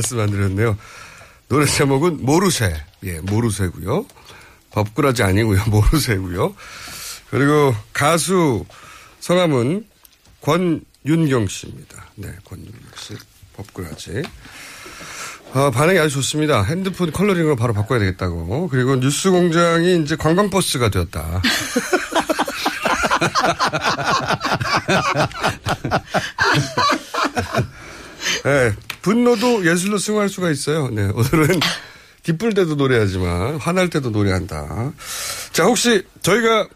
[0.00, 0.78] 말씀 안 드렸네요.
[1.48, 2.74] 노래 제목은 모르쇠.
[3.04, 4.06] 예, 모르쇠고요.
[4.70, 5.64] 법꾸라지 아니고요.
[5.68, 6.54] 모르쇠고요.
[7.30, 8.64] 그리고 가수
[9.20, 9.84] 성함은
[10.40, 12.06] 권윤경 씨입니다.
[12.14, 13.14] 네, 권윤경 씨.
[13.56, 14.22] 법꾸라지.
[15.52, 16.62] 아, 반응이 아주 좋습니다.
[16.62, 18.68] 핸드폰 컬러링으로 바로 바꿔야 되겠다고.
[18.68, 21.42] 그리고 뉴스 공장이 이제 관광버스가 되었다.
[28.44, 30.88] 네, 분노도 예술로 승화할 수가 있어요.
[30.88, 31.60] 네, 오늘은
[32.22, 34.92] 기쁠 때도 노래하지만 화날 때도 노래한다.
[35.52, 36.68] 자, 혹시 저희가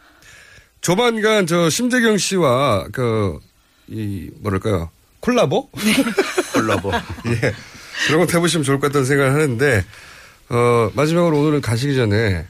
[0.81, 3.39] 조만간 저 심재경 씨와 그,
[3.89, 4.91] 이, 뭐랄까요.
[5.21, 5.71] 콜라보?
[6.55, 6.93] 콜라보.
[7.29, 7.55] 예.
[8.07, 9.85] 그런 거 해보시면 좋을 것 같다는 생각을 하는데,
[10.51, 12.47] 어, 마지막으로 오늘은 가시기 전에,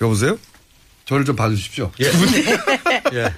[0.00, 0.38] 여보세요?
[1.04, 1.92] 저를 좀 봐주십시오.
[2.00, 2.06] 예.
[3.18, 3.34] 예.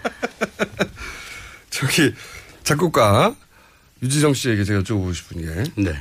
[1.70, 2.14] 저기,
[2.62, 3.34] 작곡가,
[4.02, 5.70] 유지정 씨에게 제가 여쭤보고 싶은 게.
[5.76, 5.92] 네.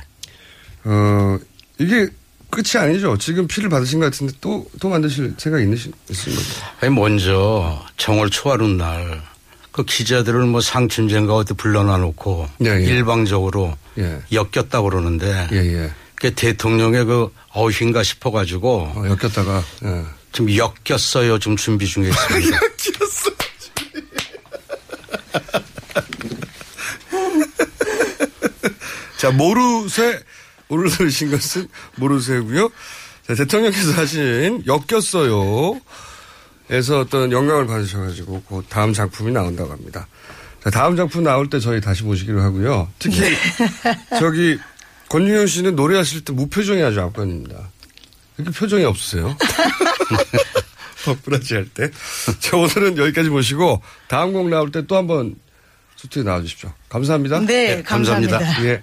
[0.84, 1.38] 어,
[1.78, 2.08] 이게
[2.50, 3.16] 끝이 아니죠.
[3.18, 6.42] 지금 피를 받으신 것 같은데 또, 또 만드실 생각 있으신, 있습니까?
[6.80, 9.22] 아니, 먼저 정월 초하루 날,
[9.72, 12.84] 그 기자들을 뭐 상춘제인가 어디 불러놔 놓고 예, 예.
[12.84, 14.20] 일방적으로 예.
[14.32, 15.90] 엮였다고 그러는데 예, 예.
[16.14, 20.02] 그 대통령의 그 어휘인가 싶어 가지고 어, 엮였다가, 예.
[20.32, 21.38] 좀 엮였어요.
[21.38, 22.60] 좀 준비 중에 있습니다.
[29.26, 30.20] 자, 모르쇠,
[30.68, 32.70] 오늘 들으신 것은 모르쇠고요
[33.26, 35.80] 자, 대통령께서 하신 엮였어요.
[36.70, 40.06] 에서 어떤 영감을 받으셔가지고 그 다음 작품이 나온다고 합니다.
[40.62, 42.88] 자, 다음 작품 나올 때 저희 다시 모시기로 하고요.
[43.00, 43.18] 특히
[44.20, 44.58] 저기
[45.08, 47.56] 권윤현 씨는 노래하실 때 무표정이 아주 압권입니다.
[48.38, 49.36] 이렇게 표정이 없으세요?
[51.04, 51.90] 버프라지 할 때.
[52.38, 55.34] 자, 오늘은 여기까지 모시고 다음 곡 나올 때 또 한번
[55.96, 56.70] 스튜디오에 나와주십시오.
[56.88, 57.40] 감사합니다.
[57.40, 58.64] 네, 감사합니다.
[58.64, 58.82] 예.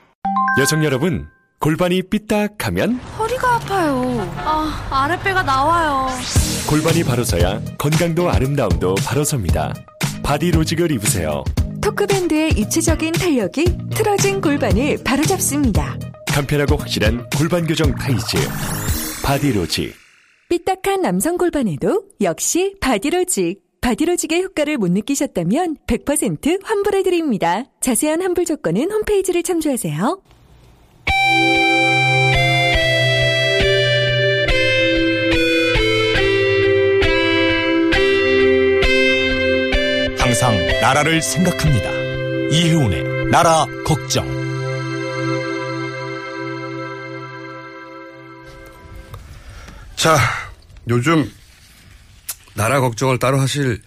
[0.59, 1.27] 여성 여러분,
[1.59, 4.01] 골반이 삐딱하면 허리가 아파요.
[4.37, 6.07] 아, 아랫배가 나와요.
[6.69, 9.73] 골반이 바로 서야 건강도 아름다움도 바로 섭니다.
[10.23, 11.43] 바디로직을 입으세요.
[11.81, 15.97] 토크밴드의 입체적인 탄력이 틀어진 골반을 바로잡습니다.
[16.27, 18.37] 간편하고 확실한 골반 교정 타이즈.
[19.23, 19.93] 바디로직.
[20.49, 23.61] 삐딱한 남성 골반에도 역시 바디로직.
[23.81, 27.65] 바디로직의 효과를 못 느끼셨다면 100% 환불해드립니다.
[27.81, 30.21] 자세한 환불 조건은 홈페이지를 참조하세요.
[40.19, 41.89] 항상 나라를 생각합니다.
[42.51, 44.25] 이혜훈의 나라 걱정.
[49.95, 50.17] 자,
[50.87, 51.29] 요즘
[52.53, 53.81] 나라 걱정을 따로 하실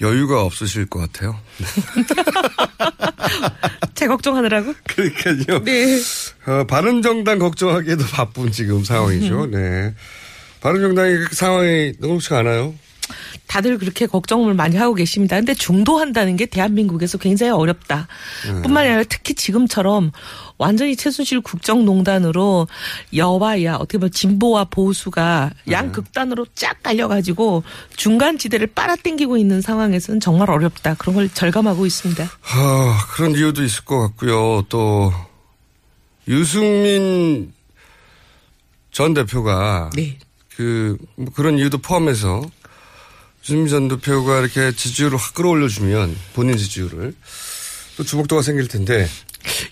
[0.00, 1.38] 여유가 없으실 것 같아요.
[3.94, 4.74] 제 걱정하느라고?
[4.84, 5.64] 그러니까요.
[5.64, 6.00] 네.
[6.46, 9.46] 어, 바른정당 걱정하기에도 바쁜 지금 상황이죠.
[9.46, 9.94] 네.
[10.60, 12.74] 바른정당의 그 상황이 녹록치 않아요.
[13.46, 15.36] 다들 그렇게 걱정을 많이 하고 계십니다.
[15.36, 18.08] 근데 중도한다는 게 대한민국에서 굉장히 어렵다.
[18.46, 18.62] 네.
[18.62, 20.12] 뿐만 아니라 특히 지금처럼
[20.58, 22.68] 완전히 최순실 국정농단으로
[23.14, 25.72] 여와야 어떻게 보면 진보와 보수가 네.
[25.72, 27.64] 양극단으로 쫙 갈려가지고
[27.96, 30.94] 중간 지대를 빨아당기고 있는 상황에서는 정말 어렵다.
[30.94, 32.24] 그런 걸 절감하고 있습니다.
[32.24, 34.64] 아, 그런 이유도 있을 것 같고요.
[34.68, 35.12] 또
[36.28, 37.52] 유승민
[38.90, 40.18] 전 대표가 네.
[40.56, 42.42] 그, 뭐 그런 이유도 포함해서
[43.44, 47.14] 유승민 전 대표가 이렇게 지지율을 확 끌어올려주면 본인 지지율을
[47.96, 49.06] 또 주목도가 생길 텐데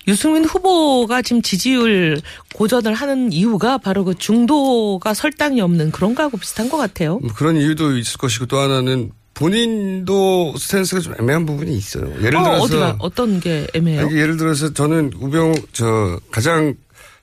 [0.07, 2.21] 유승민 후보가 지금 지지율
[2.55, 7.19] 고전을 하는 이유가 바로 그 중도가 설당이 없는 그런 거하고 비슷한 것 같아요.
[7.21, 12.13] 뭐 그런 이유도 있을 것이고 또 하나는 본인도 스탠스가 좀 애매한 부분이 있어요.
[12.23, 14.03] 예를 어, 들어서 어디가 어떤 게 애매해요?
[14.03, 16.75] 아니, 예를 들어서 저는 우병 저 가장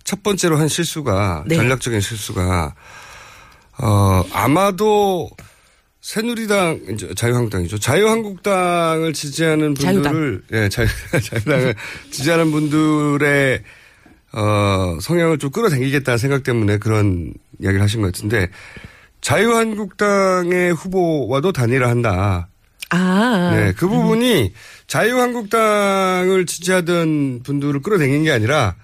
[0.04, 1.56] 첫 번째로 한 실수가 네.
[1.56, 2.74] 전략적인 실수가
[3.82, 5.30] 어 아마도
[6.10, 7.78] 새누리당 이제 자유한국당이죠.
[7.78, 10.42] 자유한국당을 지지하는 분들을 자유당.
[10.54, 10.88] 예 자유
[11.22, 11.76] 자유당을
[12.10, 13.62] 지지하는 분들의
[14.32, 18.50] 어 성향을 좀 끌어당기겠다는 생각 때문에 그런 이야기를 하신 것 같은데
[19.22, 22.48] 자유한국당의 후보와도 단일화한다.
[22.90, 23.52] 아.
[23.54, 24.52] 네, 그 부분이
[24.88, 28.76] 자유한국당을 지지하던 분들을 끌어당긴 게 아니라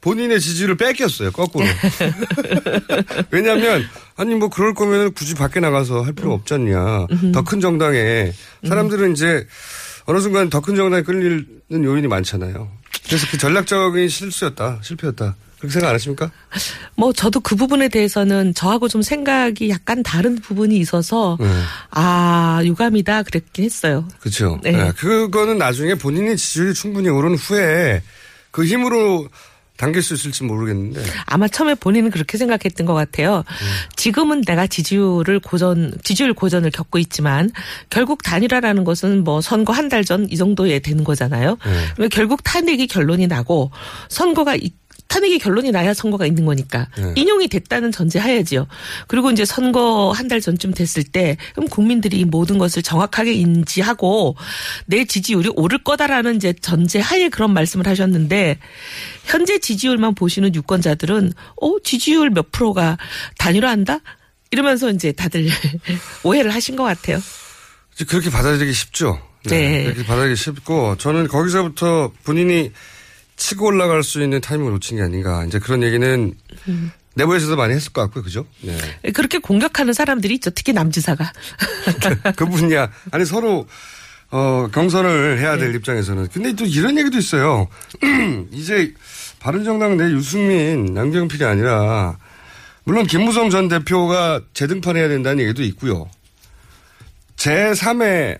[0.00, 1.66] 본인의 지지를 뺏겼어요, 거꾸로.
[3.30, 3.84] 왜냐하면,
[4.16, 7.06] 아니, 뭐, 그럴 거면 굳이 밖에 나가서 할 필요 없지 않냐.
[7.32, 8.32] 더 큰 정당에.
[8.66, 9.46] 사람들은 이제,
[10.04, 12.70] 어느 순간 더 큰 정당에 끌리는 요인이 많잖아요.
[13.06, 15.36] 그래서 그 전략적인 실수였다, 실패였다.
[15.58, 16.30] 그렇게 생각 안 하십니까?
[16.94, 21.46] 뭐 저도 그 부분에 대해서는 저하고 좀 생각이 약간 다른 부분이 있어서 네.
[21.90, 24.06] 아 유감이다 그랬긴 했어요.
[24.20, 24.60] 그렇죠.
[24.62, 24.70] 네.
[24.70, 28.02] 네, 그거는 나중에 본인의 지지율이 충분히 오른 후에
[28.52, 29.28] 그 힘으로
[29.78, 31.00] 당길 수 있을지 모르겠는데.
[31.26, 33.44] 아마 처음에 본인은 그렇게 생각했던 것 같아요.
[33.96, 37.50] 지금은 내가 지지율을 고전, 지지율 고전을 겪고 있지만
[37.88, 41.56] 결국 단일화라는 것은 뭐 선거 한 달 전 이 정도에 되는 거잖아요.
[41.94, 43.70] 그러면 결국 탄핵이 결론이 나고
[44.08, 44.72] 선거가 이-
[45.08, 47.14] 탄핵이 결론이 나야 선거가 있는 거니까 네.
[47.16, 48.66] 인용이 됐다는 전제 하야지요.
[49.06, 54.36] 그리고 이제 선거 한 달 전쯤 됐을 때 그럼 국민들이 이 모든 것을 정확하게 인지하고
[54.84, 58.58] 내 지지율이 오를 거다라는 이제 전제 하에 그런 말씀을 하셨는데
[59.24, 61.32] 현재 지지율만 보시는 유권자들은
[61.62, 62.98] 어 지지율 몇 프로가
[63.38, 64.00] 단일화한다
[64.50, 65.48] 이러면서 이제 다들
[66.24, 67.18] 오해를 하신 것 같아요.
[68.06, 69.18] 그렇게 받아들이기 쉽죠.
[69.44, 69.84] 네.
[69.84, 72.70] 그렇게 받아들이기 쉽고 저는 거기서부터 본인이
[73.38, 75.44] 치고 올라갈 수 있는 타이밍을 놓친 게 아닌가.
[75.46, 76.34] 이제 그런 얘기는
[77.14, 78.22] 내부에서도 많이 했을 것 같고요.
[78.22, 78.44] 그죠?
[78.60, 78.76] 네.
[79.12, 80.50] 그렇게 공격하는 사람들이 있죠.
[80.50, 81.32] 특히 남지사가.
[82.36, 82.90] 그분이야.
[83.12, 83.66] 아니 서로
[84.30, 85.60] 어 경선을 해야 네.
[85.66, 86.28] 될 입장에서는.
[86.28, 87.68] 근데 또 이런 얘기도 있어요.
[88.52, 88.92] 이제
[89.40, 92.18] 바른정당 내 유승민, 양경필이 아니라
[92.84, 96.10] 물론 김무성 전 대표가 재등판해야 된다는 얘기도 있고요.
[97.36, 98.38] 제3의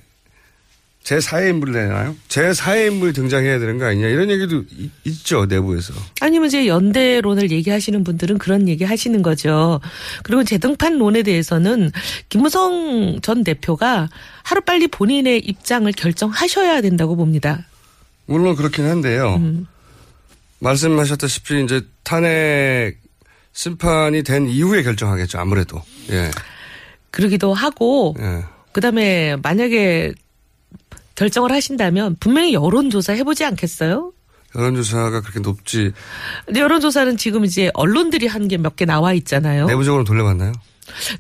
[1.09, 2.15] 제4의 인물이 되나요?
[2.29, 5.95] 제4의 인물이 등장해야 되는 거 아니냐 이런 얘기도 이- 있죠 내부에서.
[6.21, 9.81] 아니면 이제 연대론을 얘기하시는 분들은 그런 얘기 하시는 거죠.
[10.23, 11.93] 그리고 재등판론에 대해서는
[12.29, 14.11] 김무성 전 대표가
[14.43, 17.65] 하루빨리 본인의 입장을 결정하셔야 된다고 봅니다.
[18.27, 19.41] 물론 그렇긴 한데요.
[20.59, 22.99] 말씀하셨다시피 이제 탄핵
[23.53, 25.81] 심판이 된 이후에 결정하겠죠 아무래도.
[26.11, 26.31] 예.
[27.11, 28.45] 그러기도 하고 예.
[28.73, 30.13] 그다음에 만약에
[31.19, 34.13] 결정을 하신다면 분명히 여론조사 해보지 않겠어요?
[34.55, 35.91] 여론조사가 그렇게 높지
[36.47, 39.67] 근데 여론조사는 지금 이제 언론들이 한 게 몇 개 나와 있잖아요.
[39.67, 40.53] 내부적으로 돌려봤나요?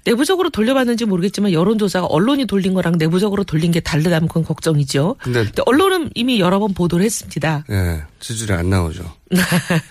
[0.04, 5.16] 내부적으로 돌려봤는지 모르겠지만 여론조사가 언론이 돌린 거랑 내부적으로 돌린 게 다르다면 그건 걱정이죠.
[5.22, 7.64] 근데 근데 언론은 이미 여러 번 보도를 했습니다.
[7.68, 9.02] 예, 지지율이 안 나오죠.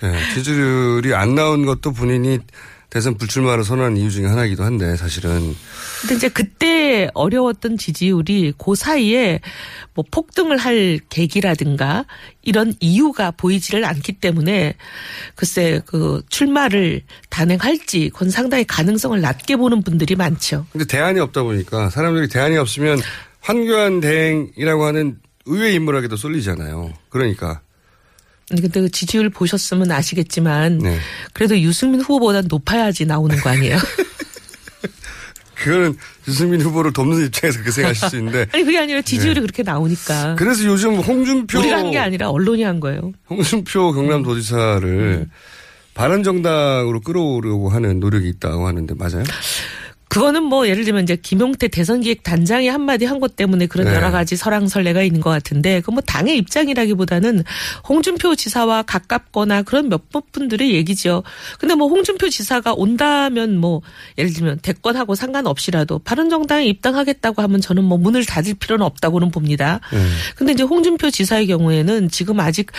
[0.04, 2.40] 예, 지지율이 안 나온 것도 본인이
[2.90, 5.56] 대선 불출마를 선언한 이유 중에 하나이기도 한데 사실은
[6.02, 9.42] 근데 이제 그때 어려웠던 지지율이 그 사이에
[9.94, 12.06] 뭐 폭등을 할 계기라든가
[12.44, 14.76] 이런 이유가 보이지를 않기 때문에
[15.36, 20.66] 글쎄 그 출마를 단행할지 그건 상당히 가능성을 낮게 보는 분들이 많죠.
[20.72, 23.00] 근데 대안이 없다 보니까 사람들이 대안이 없으면
[23.42, 26.94] 황교안 대행이라고 하는 의외 인물에게도 쏠리잖아요.
[27.10, 27.62] 그러니까
[28.50, 30.98] 근데 그 지지율 보셨으면 아시겠지만 네.
[31.34, 33.78] 그래도 유승민 후보보다 높아야지 나오는 거 아니에요?
[35.56, 39.42] 그거는 유승민 후보를 돕는 입장에서 그렇게 생각하실 수 있는데 아니 그게 아니라 지지율이 네.
[39.42, 40.36] 그렇게 나오니까.
[40.36, 43.12] 그래서 요즘 홍준표 우리가 한 게 아니라 언론이 한 거예요.
[43.30, 45.32] 홍준표 경남도지사를 음.
[45.96, 49.24] 바른정당으로 끌어오려고 하는 노력이 있다고 하는데 맞아요?
[50.10, 53.96] 그거는 뭐 예를 들면 이제 김용태 대선 기획 단장이 한마디 한 것 때문에 그런 네.
[53.96, 57.44] 여러 가지 설왕설래가 있는 것 같은데 그 뭐 당의 입장이라기보다는
[57.90, 61.24] 홍준표 지사와 가깝거나 그런 몇 분들의 얘기죠.
[61.60, 63.82] 근데 뭐 홍준표 지사가 온다면 뭐
[64.20, 69.80] 예를 들면 대권하고 상관없이라도 바른정당에 입당하겠다고 하면 저는 뭐 문을 닫을 필요는 없다고는 봅니다.
[70.36, 72.72] 근데 이제 홍준표 지사의 경우에는 지금 아직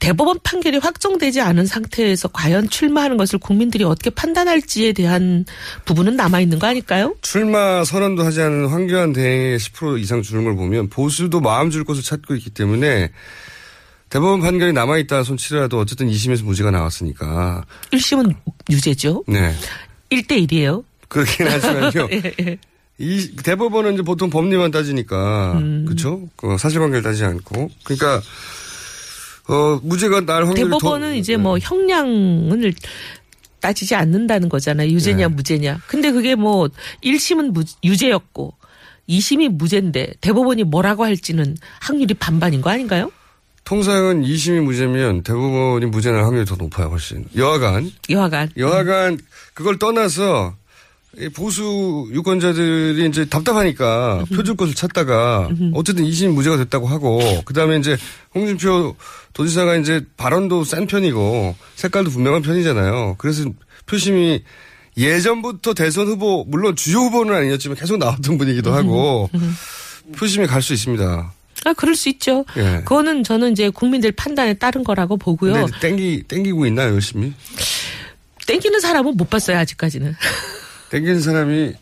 [0.00, 5.44] 대법원 판결이 확정되지 않은 상태에서 과연 출마하는 것을 국민들이 어떻게 판단할지에 대한
[5.84, 7.14] 부분은 남아 있는 거 아 닐까요?
[7.22, 12.02] 출마 선언도 하지 않은 황교안 대행의 10% 이상 주는 걸 보면 보수도 마음 줄 곳을
[12.02, 13.10] 찾고 있기 때문에
[14.10, 17.64] 대법원 판결이 남아있다 손치더라도 어쨌든 2심에서 무죄가 나왔으니까.
[17.90, 18.34] 1심은
[18.70, 19.24] 유죄죠.
[19.26, 19.52] 네.
[20.10, 20.84] 1대1이에요.
[21.08, 22.08] 그렇긴 하지만요.
[22.12, 22.58] 예, 예.
[22.98, 25.84] 이 대법원은 이제 보통 법리만 따지니까 음.
[25.84, 26.28] 그렇죠?
[26.36, 28.22] 그 사실관계를 따지지 않고 그러니까
[29.48, 32.72] 어 무죄가 날 확률이 대법원은 더, 이제 뭐 형량을
[33.64, 34.90] 따지지 않는다는 거잖아요.
[34.90, 35.34] 유죄냐 네.
[35.34, 35.80] 무죄냐.
[35.86, 36.68] 근데 그게 뭐
[37.02, 38.52] 1심은 무, 유죄였고
[39.08, 43.10] 2심이 무죄인데 대법원이 뭐라고 할지는 확률이 반반인 거 아닌가요?
[43.64, 47.24] 통상은 2심이 무죄면 대법원이 무죄날 확률이 더 높아요, 훨씬.
[47.34, 47.90] 여하간.
[48.10, 48.50] 여하간.
[48.58, 49.18] 여하간
[49.54, 50.63] 그걸 떠나서 이
[51.34, 57.96] 보수 유권자들이 이제 답답하니까 표준권을 찾다가 어쨌든 2심 무죄가 됐다고 하고 그다음에 이제
[58.34, 58.96] 홍준표
[59.32, 63.16] 도지사가 이제 발언도 센 편이고 색깔도 분명한 편이잖아요.
[63.18, 63.44] 그래서
[63.86, 64.42] 표심이
[64.96, 69.28] 예전부터 대선 후보 물론 주요 후보는 아니었지만 계속 나왔던 분이기도 하고
[70.16, 71.32] 표심이 갈 수 있습니다.
[71.66, 72.44] 아, 그럴 수 있죠.
[72.58, 72.82] 예.
[72.84, 75.66] 그거는 저는 이제 국민들 판단에 따른 거라고 보고요.
[75.80, 77.32] 땡기 땡기고 있나요 열심히?
[78.46, 80.14] 땡기는 사람은 못 봤어요, 아직까지는.
[80.94, 81.72] 땡기는 사람이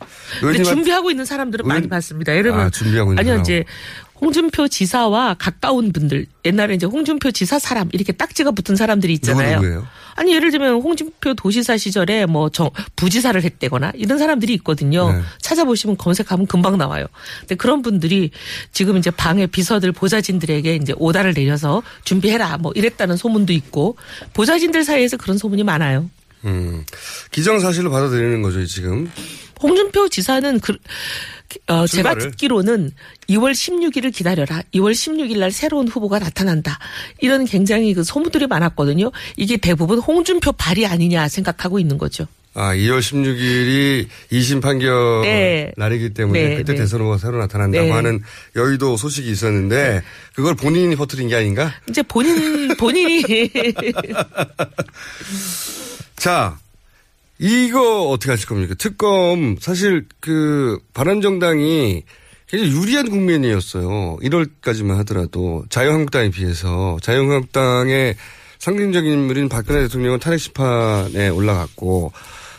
[0.40, 2.32] 근데 준비하고 있는 사람들은 많이 의원- 봤습니다.
[2.32, 3.42] 예를 들면 아, 준비하고 있는 아니요 사람.
[3.42, 3.64] 이제
[4.20, 9.60] 홍준표 지사와 가까운 분들 옛날에 이제 홍준표 지사 사람 이렇게 딱지가 붙은 사람들이 있잖아요.
[9.60, 9.84] 누구?
[10.14, 15.12] 아니 예를 들면 홍준표 도시사 시절에 뭐 정, 부지사를 했대거나 이런 사람들이 있거든요.
[15.12, 15.20] 네.
[15.40, 17.06] 찾아보시면 검색하면 금방 나와요.
[17.40, 18.30] 근데 그런 분들이
[18.72, 23.96] 지금 이제 방해 비서들 보좌진들에게 이제 오다를 내려서 준비해라 뭐 이랬다는 소문도 있고
[24.34, 26.08] 보좌진들 사이에서 그런 소문이 많아요.
[26.44, 26.84] 음,
[27.30, 29.10] 기정사실로 받아들이는 거죠 지금.
[29.62, 30.76] 홍준표 지사는 그,
[31.68, 32.16] 어, 제가?
[32.16, 32.90] 듣기로는
[33.28, 34.62] 2월 16일을 기다려라.
[34.74, 36.78] 2월 16일 날 새로운 후보가 나타난다.
[37.20, 39.12] 이런 굉장히 그 소문들이 많았거든요.
[39.36, 42.26] 이게 대부분 홍준표 발이 아니냐 생각하고 있는 거죠.
[42.54, 45.72] 아, 2월 16일이 2심 판결 네.
[45.76, 46.80] 날이기 때문에 네, 그때 네.
[46.80, 47.90] 대선 후보가 새로 나타난다고 네.
[47.90, 48.20] 하는
[48.56, 50.02] 여의도 소식이 있었는데
[50.34, 51.72] 그걸 본인이 퍼뜨린 게 아닌가?
[51.88, 53.22] 이제 본인, 본인이.
[56.22, 56.56] 자,
[57.40, 58.76] 이거 어떻게 하실 겁니까?
[58.78, 62.04] 특검 사실 그 바른정당이
[62.46, 64.18] 굉장히 유리한 국면이었어요.
[64.22, 68.14] 1월까지만 하더라도 자유한국당에 비해서 자유한국당의
[68.60, 72.12] 상징적인 인물인 박근혜 대통령은 탄핵 심판에 올라갔고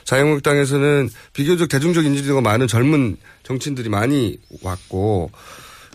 [0.04, 5.32] 자유한국당에서는 비교적 대중적 인지도가 많은 젊은 정치인들이 많이 왔고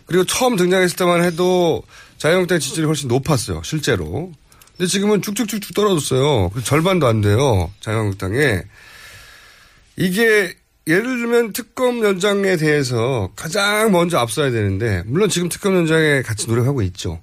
[0.07, 1.83] 그리고 처음 등장했을 때만 해도
[2.17, 3.61] 자유한국당 지지율이 훨씬 높았어요.
[3.63, 4.33] 실제로.
[4.79, 6.51] 근데 지금은 쭉쭉쭉쭉 떨어졌어요.
[6.51, 7.71] 그 절반도 안 돼요.
[7.81, 8.63] 자유한국당에.
[9.97, 10.55] 이게
[10.87, 16.83] 예를 들면 특검 연장에 대해서 가장 먼저 앞서야 되는데 물론 지금 특검 연장에 같이 노력하고
[16.83, 17.21] 있죠.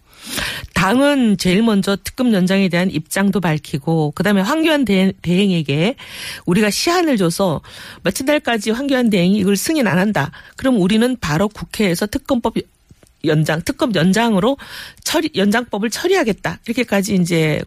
[0.73, 5.95] 당은 제일 먼저 특급 연장에 대한 입장도 밝히고 그다음에 황교안 대, 대행 에게
[6.45, 7.61] 우리가 시한을 줘서
[8.03, 10.31] 며칠 날까지 황교안 대행이 이걸 승인 안 한다.
[10.57, 12.55] 그럼 우리는 바로 국회에서 특검법
[13.27, 14.57] 연장 특검 연장으로
[15.03, 16.59] 처리 연장법을 처리하겠다.
[16.65, 17.61] 이렇게까지 이제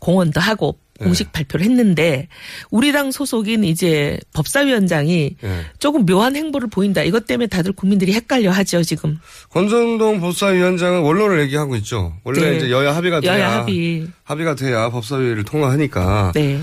[0.00, 2.26] 공언도 하고 공식 발표를 했는데
[2.70, 5.66] 우리 당 소속인 이제 법사위원장이 예.
[5.78, 7.02] 조금 묘한 행보를 보인다.
[7.02, 9.18] 이것 때문에 다들 국민들이 헷갈려 하죠, 지금.
[9.50, 12.16] 권성동 법사위원장은 원론을 얘기하고 있죠.
[12.24, 12.56] 원래 네.
[12.56, 14.08] 이제 여야 합의가 돼야 여야 합의.
[14.24, 16.60] 합의가 돼야 법사위를 통과하니까 네.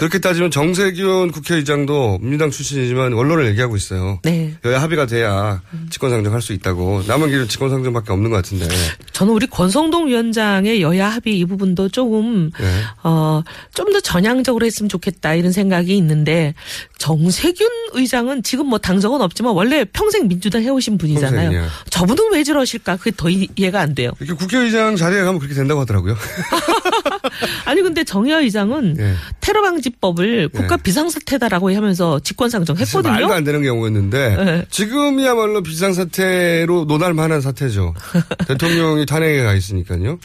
[0.00, 4.18] 그렇게 따지면 정세균 국회의장도 민주당 출신이지만 원론을 얘기하고 있어요.
[4.22, 4.54] 네.
[4.64, 8.66] 여야 합의가 돼야 직권상정 할 수 있다고 남은 길은 직권상정밖에 없는 것 같은데.
[9.12, 12.66] 저는 우리 권성동 위원장의 여야 합의 이 부분도 조금 네.
[13.02, 13.42] 어,
[13.74, 16.54] 좀 더 전향적으로 했으면 좋겠다 이런 생각이 있는데
[16.98, 21.50] 정세균 의장은 지금 뭐 당적은 없지만 원래 평생 민주당 해오신 분이잖아요.
[21.50, 21.68] 평생이요.
[21.90, 22.96] 저분은 왜 저러실까?
[22.96, 24.12] 그게 더 이- 이해가 안 돼요.
[24.20, 26.16] 이렇게 국회의장 자리에 가면 그렇게 된다고 하더라고요.
[27.66, 29.14] 아니 근데 정의화 의장은 예.
[29.40, 33.12] 테러 방지법을 국가 비상사태다라고 하면서 직권상정 했거든요.
[33.12, 34.64] 말도 안 되는 경우였는데 네.
[34.70, 37.94] 지금이야말로 비상사태로 논할 만한 사태죠.
[38.48, 40.18] 대통령이 탄핵에 가 있으니까요.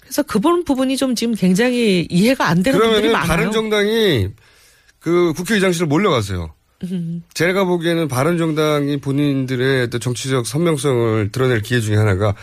[0.00, 3.28] 그래서 그분 부분이 좀 지금 굉장히 이해가 안 되는 분들이 많아요.
[3.28, 4.28] 바른 정당이
[4.98, 6.52] 그 국회의장실을 몰려가세요.
[6.84, 7.22] 음.
[7.34, 12.34] 제가 보기에는 바른 정당이 본인들의 어떤 정치적 선명성을 드러낼 기회 중에 하나가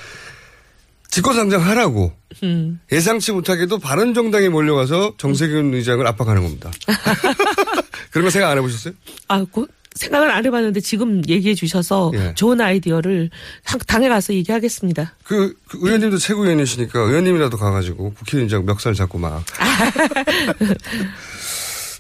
[1.10, 2.80] 직권상정하라고 음.
[2.92, 6.72] 예상치 못하게도 바른정당이 몰려가서 정세균 의장을 압박하는 겁니다.
[8.12, 8.94] 그런 거 생각 안 해보셨어요?
[9.28, 12.34] 아, 그 생각을 안 해봤는데 지금 얘기해 주셔서 예.
[12.36, 13.32] 좋은 아이디어를
[13.64, 15.16] 당- 당에 가서 얘기하겠습니다.
[15.24, 19.44] 그, 그 의원님도 최고위원이시니까 의원님이라도 가가지고 국회의장 멱살 잡고 막.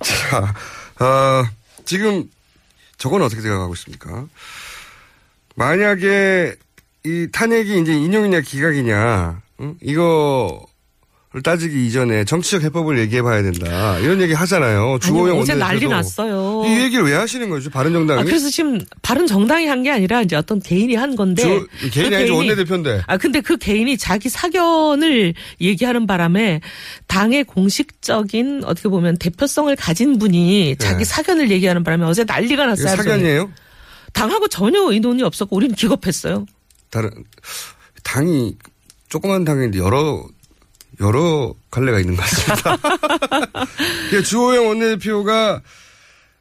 [0.03, 0.53] 자,
[1.03, 1.43] 어,
[1.86, 2.30] 지금
[2.97, 4.28] 저건 어떻게 생각하고 있습니까?
[5.55, 6.55] 만약에
[7.05, 9.75] 이 탄핵이 이제 인용이냐 기각이냐, 응?
[9.81, 13.97] 이거를 따지기 이전에 정치적 해법을 얘기해 봐야 된다.
[13.99, 14.99] 이런 얘기 하잖아요.
[15.01, 15.87] 주호영 어제 난리.
[15.87, 16.63] 났어요.
[16.65, 17.69] 이 얘기를 왜 하시는 거죠?
[17.69, 18.19] 바른 정당이?
[18.21, 21.43] 아, 그래서 지금 바른 정당이 한 게 아니라 이제 어떤 개인이 한 건데.
[21.43, 22.33] 저- 개인이 그 아니죠.
[22.33, 23.01] 개인이- 원내대표인데.
[23.07, 26.59] 아, 근데 그 개인이 자기 사견을 얘기하는 바람에
[27.07, 32.69] 당의 공식적인 어떻게 보면 대표성을 가진 분이 자기 사견을 얘기하는 바람에 어제 난리가 네.
[32.71, 32.95] 났어요.
[32.97, 33.51] 사견이에요?
[34.13, 36.47] 당하고 전혀 의논이 없었고 우리는 기겁했어요.
[36.89, 37.11] 다른
[38.03, 38.55] 당이
[39.09, 40.25] 조그만 당인데 여러
[40.99, 42.77] 여러 갈래가 있는 것 같습니다.
[44.13, 45.61] 예, 주호영 원내대표가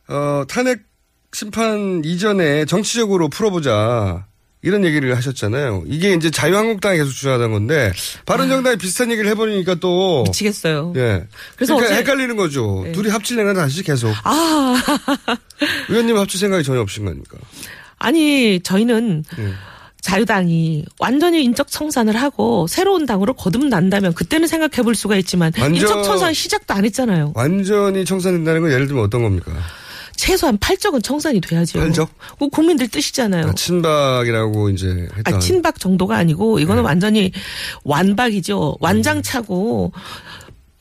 [0.09, 0.81] 어, 탄핵
[1.33, 4.27] 심판 이전에 정치적으로 풀어보자.
[4.63, 5.85] 이런 얘기를 하셨잖아요.
[5.87, 7.93] 이게 이제 자유한국당이 계속 주장하던 건데
[8.25, 10.93] 바른정당이 비슷한 얘기를 해버리니까 또 미치겠어요.
[10.97, 11.25] 예.
[11.55, 12.83] 그래서 그러니까 헷갈리는 거죠.
[12.85, 12.91] 네.
[12.91, 14.13] 둘이 합칠래나 다시 계속.
[14.25, 14.75] 아
[15.89, 17.39] 의원님 합칠 생각이 전혀 없으신 거니까.
[17.99, 19.53] 아니 저희는 예.
[20.11, 26.05] 자유당이 완전히 인적 청산을 하고 새로운 당으로 거듭난다면 그때는 생각해 볼 수가 있지만 완전- 인적
[26.05, 27.33] 청산 시작도 안 했잖아요.
[27.35, 29.53] 완전히 청산된다는 건 예를 들면 어떤 겁니까?
[30.15, 31.81] 최소한 팔적은 청산이 돼야죠.
[31.81, 32.09] 팔적?
[32.39, 33.49] 그 국민들 뜻이잖아요.
[33.49, 35.35] 아, 친박이라고 이제 했다.
[35.37, 36.87] 아, 친박 정도가 아니고 이거는 네.
[36.87, 37.33] 완전히
[37.85, 38.77] 완박이죠.
[38.81, 39.91] 완장차고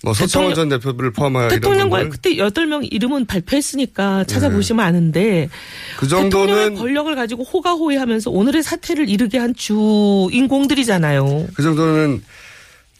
[0.06, 2.08] 뭐 서청원 전 대표를 포함하여 대통령과.
[2.10, 5.50] 그때 여덟 명 이름은 발표했으니까 찾아보시면 아는데
[5.98, 11.48] 그 대통령의 정도는 권력을 가지고 호가호위하면서 오늘의 사태를 이르게 한 주인공들이잖아요.
[11.56, 12.24] 그 정도는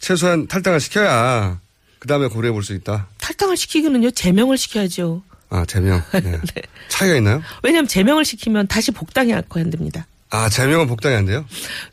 [0.00, 1.60] 최소한 탈당을 시켜야
[2.00, 3.06] 그 다음에 고려해 볼 수 있다.
[3.18, 5.22] 탈당을 시키기는요 제명을 시켜야죠.
[5.48, 6.02] 아 제명.
[6.12, 6.40] 네.
[6.88, 7.40] 차이가 있나요?
[7.62, 10.06] 왜냐하면 제명을 시키면 다시 복당이 안 됩니다.
[10.30, 11.44] 아 제명은 복당이 안 돼요?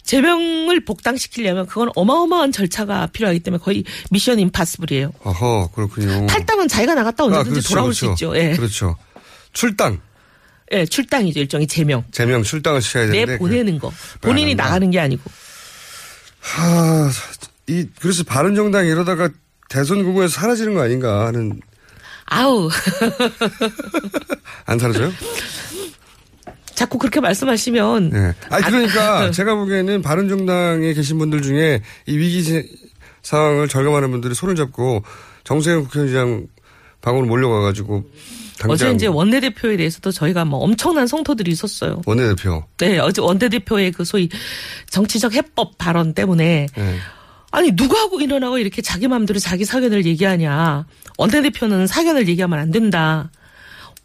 [0.03, 5.11] 제명을 복당시키려면 그건 어마어마한 절차가 필요하기 때문에 거의 미션 임파서블이에요.
[5.23, 6.25] 어허 그렇군요.
[6.27, 8.05] 탈당은 자기가 나갔다 언제든지 그렇죠, 돌아올 그렇죠.
[8.07, 8.37] 수 있죠.
[8.37, 8.55] 예.
[8.55, 8.97] 그렇죠.
[9.53, 9.99] 출당.
[10.71, 11.39] 예, 출당이죠.
[11.41, 12.03] 일종의 제명.
[12.11, 13.33] 제명 출당을 시켜야 되는데.
[13.33, 13.93] 내 보내는 거.
[14.21, 14.55] 본인이.
[14.55, 15.29] 나가는 게 아니고.
[16.39, 17.11] 하,
[17.67, 19.29] 이 그래서 바른정당이 이러다가
[19.69, 21.61] 대선 구구에서 사라지는 거 아닌가 하는
[22.25, 22.69] 아우.
[24.65, 25.11] 안 사라져요?
[26.83, 28.09] 자꾸 그렇게 말씀하시면.
[28.09, 28.33] 네.
[28.49, 32.65] 아니 그러니까 제가 보기에는 바른정당에 계신 분들 중에 이 위기 세-
[33.21, 35.03] 상황을 절감하는 분들이 손을 잡고
[35.45, 36.47] 정세현 국회의장
[37.01, 38.03] 방으로 몰려가가지고
[38.67, 42.01] 어제 이제 원내대표에 대해서도 저희가 뭐 엄청난 성토들이 있었어요.
[42.05, 42.63] 원내대표.
[42.79, 44.29] 네, 어제 원내대표의 그 소위
[44.89, 46.95] 정치적 해법 발언 때문에 네.
[47.51, 50.85] 아니 누가 하고 일어나고 이렇게 자기 마음대로 자기 사견을 얘기하냐.
[51.17, 53.31] 원내대표는 사견을 얘기하면 안 된다.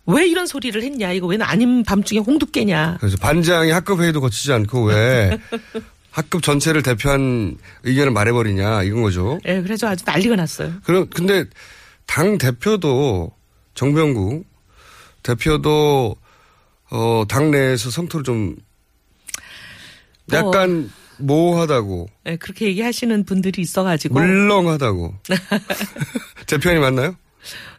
[0.08, 1.12] 왜 이런 소리를 했냐.
[1.12, 2.96] 이거 왜 아닌 밤중에 홍두깨냐.
[2.98, 5.38] 그래서 반장이 학급 회의도 거치지 않고 왜
[6.10, 9.38] 학급 전체를 대표한 의견을 말해버리냐 이건 거죠.
[9.46, 10.72] 예, 그래서 아주 난리가 났어요.
[10.84, 11.44] 그럼 근데
[12.06, 13.30] 당 대표도
[13.74, 14.44] 정병구
[15.22, 16.16] 대표도
[16.90, 18.56] 어 당내에서 성토를 좀
[20.30, 20.38] 뭐.
[20.38, 24.14] 약간 모호하다고 예, 그렇게 얘기하시는 분들이 있어가지고.
[24.14, 25.14] 물렁하다고
[26.46, 27.14] 제 표현이 맞나요?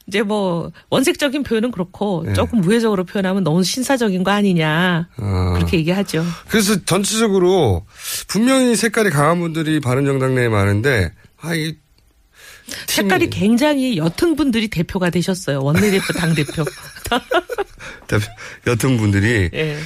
[0.09, 2.33] 이제 뭐 원색적인 표현은 그렇고 네.
[2.33, 5.07] 조금 우회적으로 표현하면 너무 신사적인 거 아니냐.
[5.15, 5.53] 아.
[5.55, 6.25] 그렇게 얘기하죠.
[6.47, 7.85] 그래서 전체적으로
[8.27, 11.75] 분명히 색깔이 강한 분들이 바른정당 내에 많은데 아이
[12.87, 15.61] 색깔이 굉장히 옅은 분들이 대표가 되셨어요.
[15.61, 16.65] 원내대표, 당 대표.
[18.07, 18.25] 대표,
[18.67, 19.77] 여튼 분들이 예.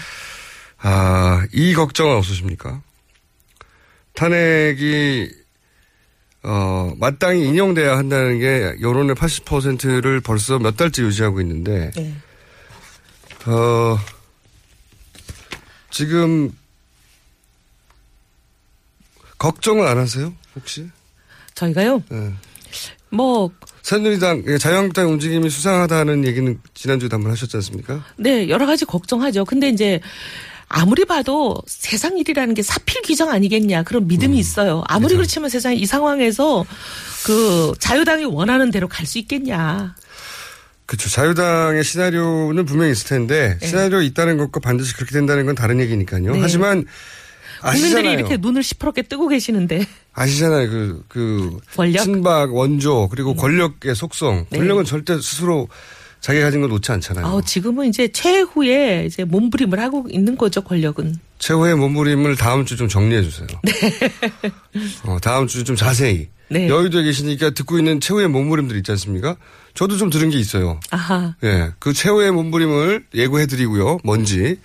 [0.77, 2.81] 아, 이 걱정은 없으십니까?
[4.15, 5.29] 탄핵이
[6.43, 12.13] 어, 마땅히 인용돼야 한다는 게 여론의 80%를 벌써 몇 달째 유지하고 있는데 네.
[13.45, 13.97] 어,
[15.89, 16.51] 지금
[19.37, 20.33] 걱정은 안 하세요?
[20.55, 20.89] 혹시?
[21.53, 22.03] 저희가요?
[22.09, 22.33] 네.
[23.09, 23.51] 뭐,
[23.83, 28.03] 새누리당, 예, 자유한국당 움직임이 수상하다는 얘기는 지난주에도 한번 하셨지 않습니까?
[28.17, 29.45] 네, 여러 가지 걱정하죠.
[29.45, 29.99] 근데 이제
[30.67, 34.07] 아무리 봐도 세상 일이라는 게 사필 규정 아니겠냐 그런 음.
[34.07, 34.83] 믿음이 있어요.
[34.87, 36.65] 아무리 그렇지만 세상에 이 상황에서
[37.25, 39.95] 그 자유당이 원하는 대로 갈 수 있겠냐.
[40.85, 41.09] 그렇죠.
[41.09, 43.67] 자유당의 시나리오는 분명히 있을 텐데 네.
[43.67, 46.33] 시나리오 있다는 것과 반드시 그렇게 된다는 건 다른 얘기니까요.
[46.33, 46.39] 네.
[46.41, 46.85] 하지만
[47.61, 48.11] 국민들이 아시잖아요.
[48.11, 50.69] 이렇게 눈을 시퍼렇게 뜨고 계시는데 아시잖아요.
[50.69, 52.01] 그, 그, 권력?
[52.01, 52.03] 음.
[52.03, 54.45] 친박, 원조, 그리고 권력의 속성.
[54.49, 54.57] 네.
[54.57, 55.69] 권력은 절대 스스로
[56.23, 57.25] 자기가 가진 걸 놓지 않잖아요.
[57.25, 61.17] 아우, 지금은 이제 최후의 이제 몸부림을 하고 있는 거죠, 권력은.
[61.37, 63.45] 최후의 몸부림을 다음 주 좀 정리해 주세요.
[65.05, 66.29] 어, 다음 주 좀 자세히.
[66.49, 66.69] 네.
[66.69, 69.35] 여의도에 계시니까 듣고 있는 최후의 몸부림들 있지 않습니까?
[69.73, 70.79] 저도 좀 들은 게 있어요.
[70.91, 71.35] 아하.
[71.43, 73.97] 예, 그 최후의 몸부림을 예고해 드리고요.
[74.05, 74.59] 뭔지.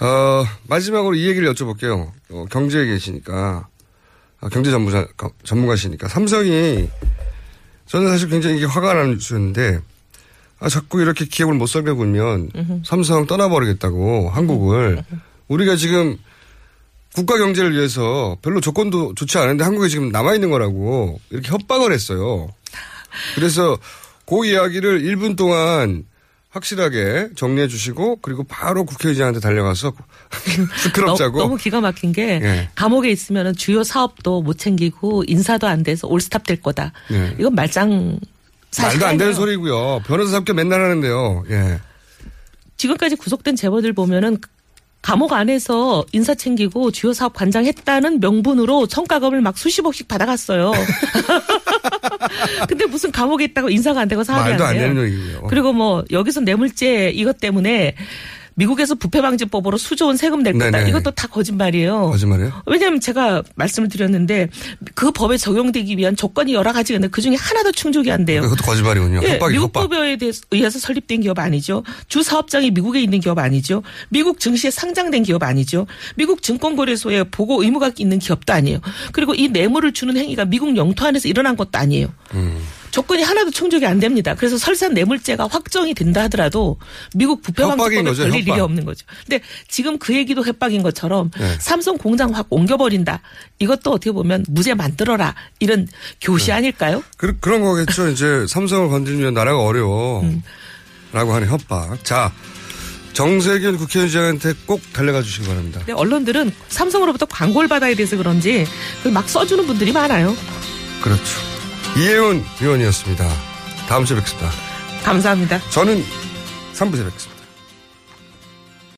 [0.00, 2.10] 어, 마지막으로 이 얘기를 여쭤볼게요.
[2.30, 3.68] 어, 경제에 계시니까.
[4.40, 5.06] 아, 경제 전문가,
[5.44, 6.08] 전문가시니까.
[6.08, 6.90] 삼성이
[7.86, 9.80] 저는 사실 굉장히 화가 나는 뉴스였는데
[10.58, 15.04] 아, 자꾸 이렇게 기업을 못 살게 굴면 삼성 떠나버리겠다고 한국을
[15.48, 16.16] 우리가 지금
[17.14, 22.48] 국가 경제를 위해서 별로 조건도 좋지 않은데 한국에 지금 남아 있는 거라고 이렇게 협박을 했어요.
[23.34, 23.78] 그래서
[24.26, 26.04] 그 이야기를 1분 동안
[26.50, 29.92] 확실하게 정리해 주시고 그리고 바로 국회의장한테 달려가서
[30.82, 31.38] 시끄럽자고.
[31.38, 32.68] 너, 너무 기가 막힌 게 예.
[32.74, 36.92] 감옥에 있으면 주요 사업도 못 챙기고 인사도 안 돼서 올스탑 될 거다.
[37.12, 37.34] 예.
[37.38, 38.18] 이건 말짱 사실
[38.82, 39.34] 말도 안 되는.
[39.34, 40.02] 소리고요.
[40.06, 41.44] 변호사 합격 맨날 하는데요.
[41.50, 41.78] 예.
[42.76, 44.38] 지금까지 구속된 재벌들 보면은
[45.02, 50.72] 감옥 안에서 인사 챙기고 주요 사업 관장했다는 명분으로 성과금을 막 수십억씩 받아갔어요.
[52.68, 54.88] 근데 무슨 감옥에 있다고 인사가 안 되고 사업이 말도 안안 돼요.
[54.88, 55.42] 되는 얘기예요.
[55.48, 57.94] 그리고 뭐 여기서 뇌물죄 이것 때문에
[58.56, 60.70] 미국에서 부패 방지법으로 수조원 세금 낼 거다.
[60.70, 60.88] 네네.
[60.90, 62.10] 이것도 다 거짓말이에요.
[62.10, 62.62] 거짓말이에요?
[62.66, 64.48] 왜냐하면 제가 말씀을 드렸는데
[64.94, 68.40] 그 법에 적용되기 위한 조건이 여러 가지가 있는데 그 중에 하나도 충족이 안 돼요.
[68.40, 69.20] 그것도 거짓말이군요.
[69.24, 69.88] 예, 협박이 미국 협박.
[69.90, 70.18] 법에
[70.50, 71.84] 의해서 설립된 기업 아니죠.
[72.08, 73.82] 주 사업장이 미국에 있는 기업 아니죠.
[74.08, 75.86] 미국 증시에 상장된 기업 아니죠.
[76.16, 78.80] 미국 증권거래소에 보고 의무가 있는 기업도 아니에요.
[79.12, 82.08] 그리고 이 뇌물을 주는 행위가 미국 영토 안에서 일어난 것도 아니에요.
[82.34, 82.58] 음.
[82.90, 84.34] 조건이 하나도 충족이 안 됩니다.
[84.34, 86.78] 그래서 설사 뇌물죄가 확정이 된다 하더라도
[87.14, 88.34] 미국 부패방지법에 걸릴 협박.
[88.38, 89.04] 일이 없는 거죠.
[89.26, 91.56] 근데 지금 그 얘기도 협박인 것처럼 네.
[91.60, 93.20] 삼성 공장 확 옮겨버린다.
[93.58, 95.34] 이것도 어떻게 보면 무죄 만들어라.
[95.60, 95.86] 이런
[96.20, 97.02] 교시 아닐까요?
[97.16, 98.08] 그, 그런 거겠죠.
[98.08, 100.22] 이제 삼성을 건드리면 나라가 어려워.
[100.22, 100.42] 음.
[101.12, 102.04] 라고 하는 협박.
[102.04, 102.32] 자,
[103.12, 105.78] 정세균 국회의장한테 꼭 달려가 주시기 바랍니다.
[105.80, 108.66] 근데 언론들은 삼성으로부터 광고를 받아야 돼서 그런지
[109.12, 110.36] 막 써주는 분들이 많아요.
[111.00, 111.55] 그렇죠.
[111.96, 113.26] 이혜훈 의원이었습니다.
[113.88, 114.50] 다음 주에 뵙겠습니다.
[115.02, 115.58] 감사합니다.
[115.70, 116.04] 저는
[116.74, 117.35] 3부에 뵙겠습니다.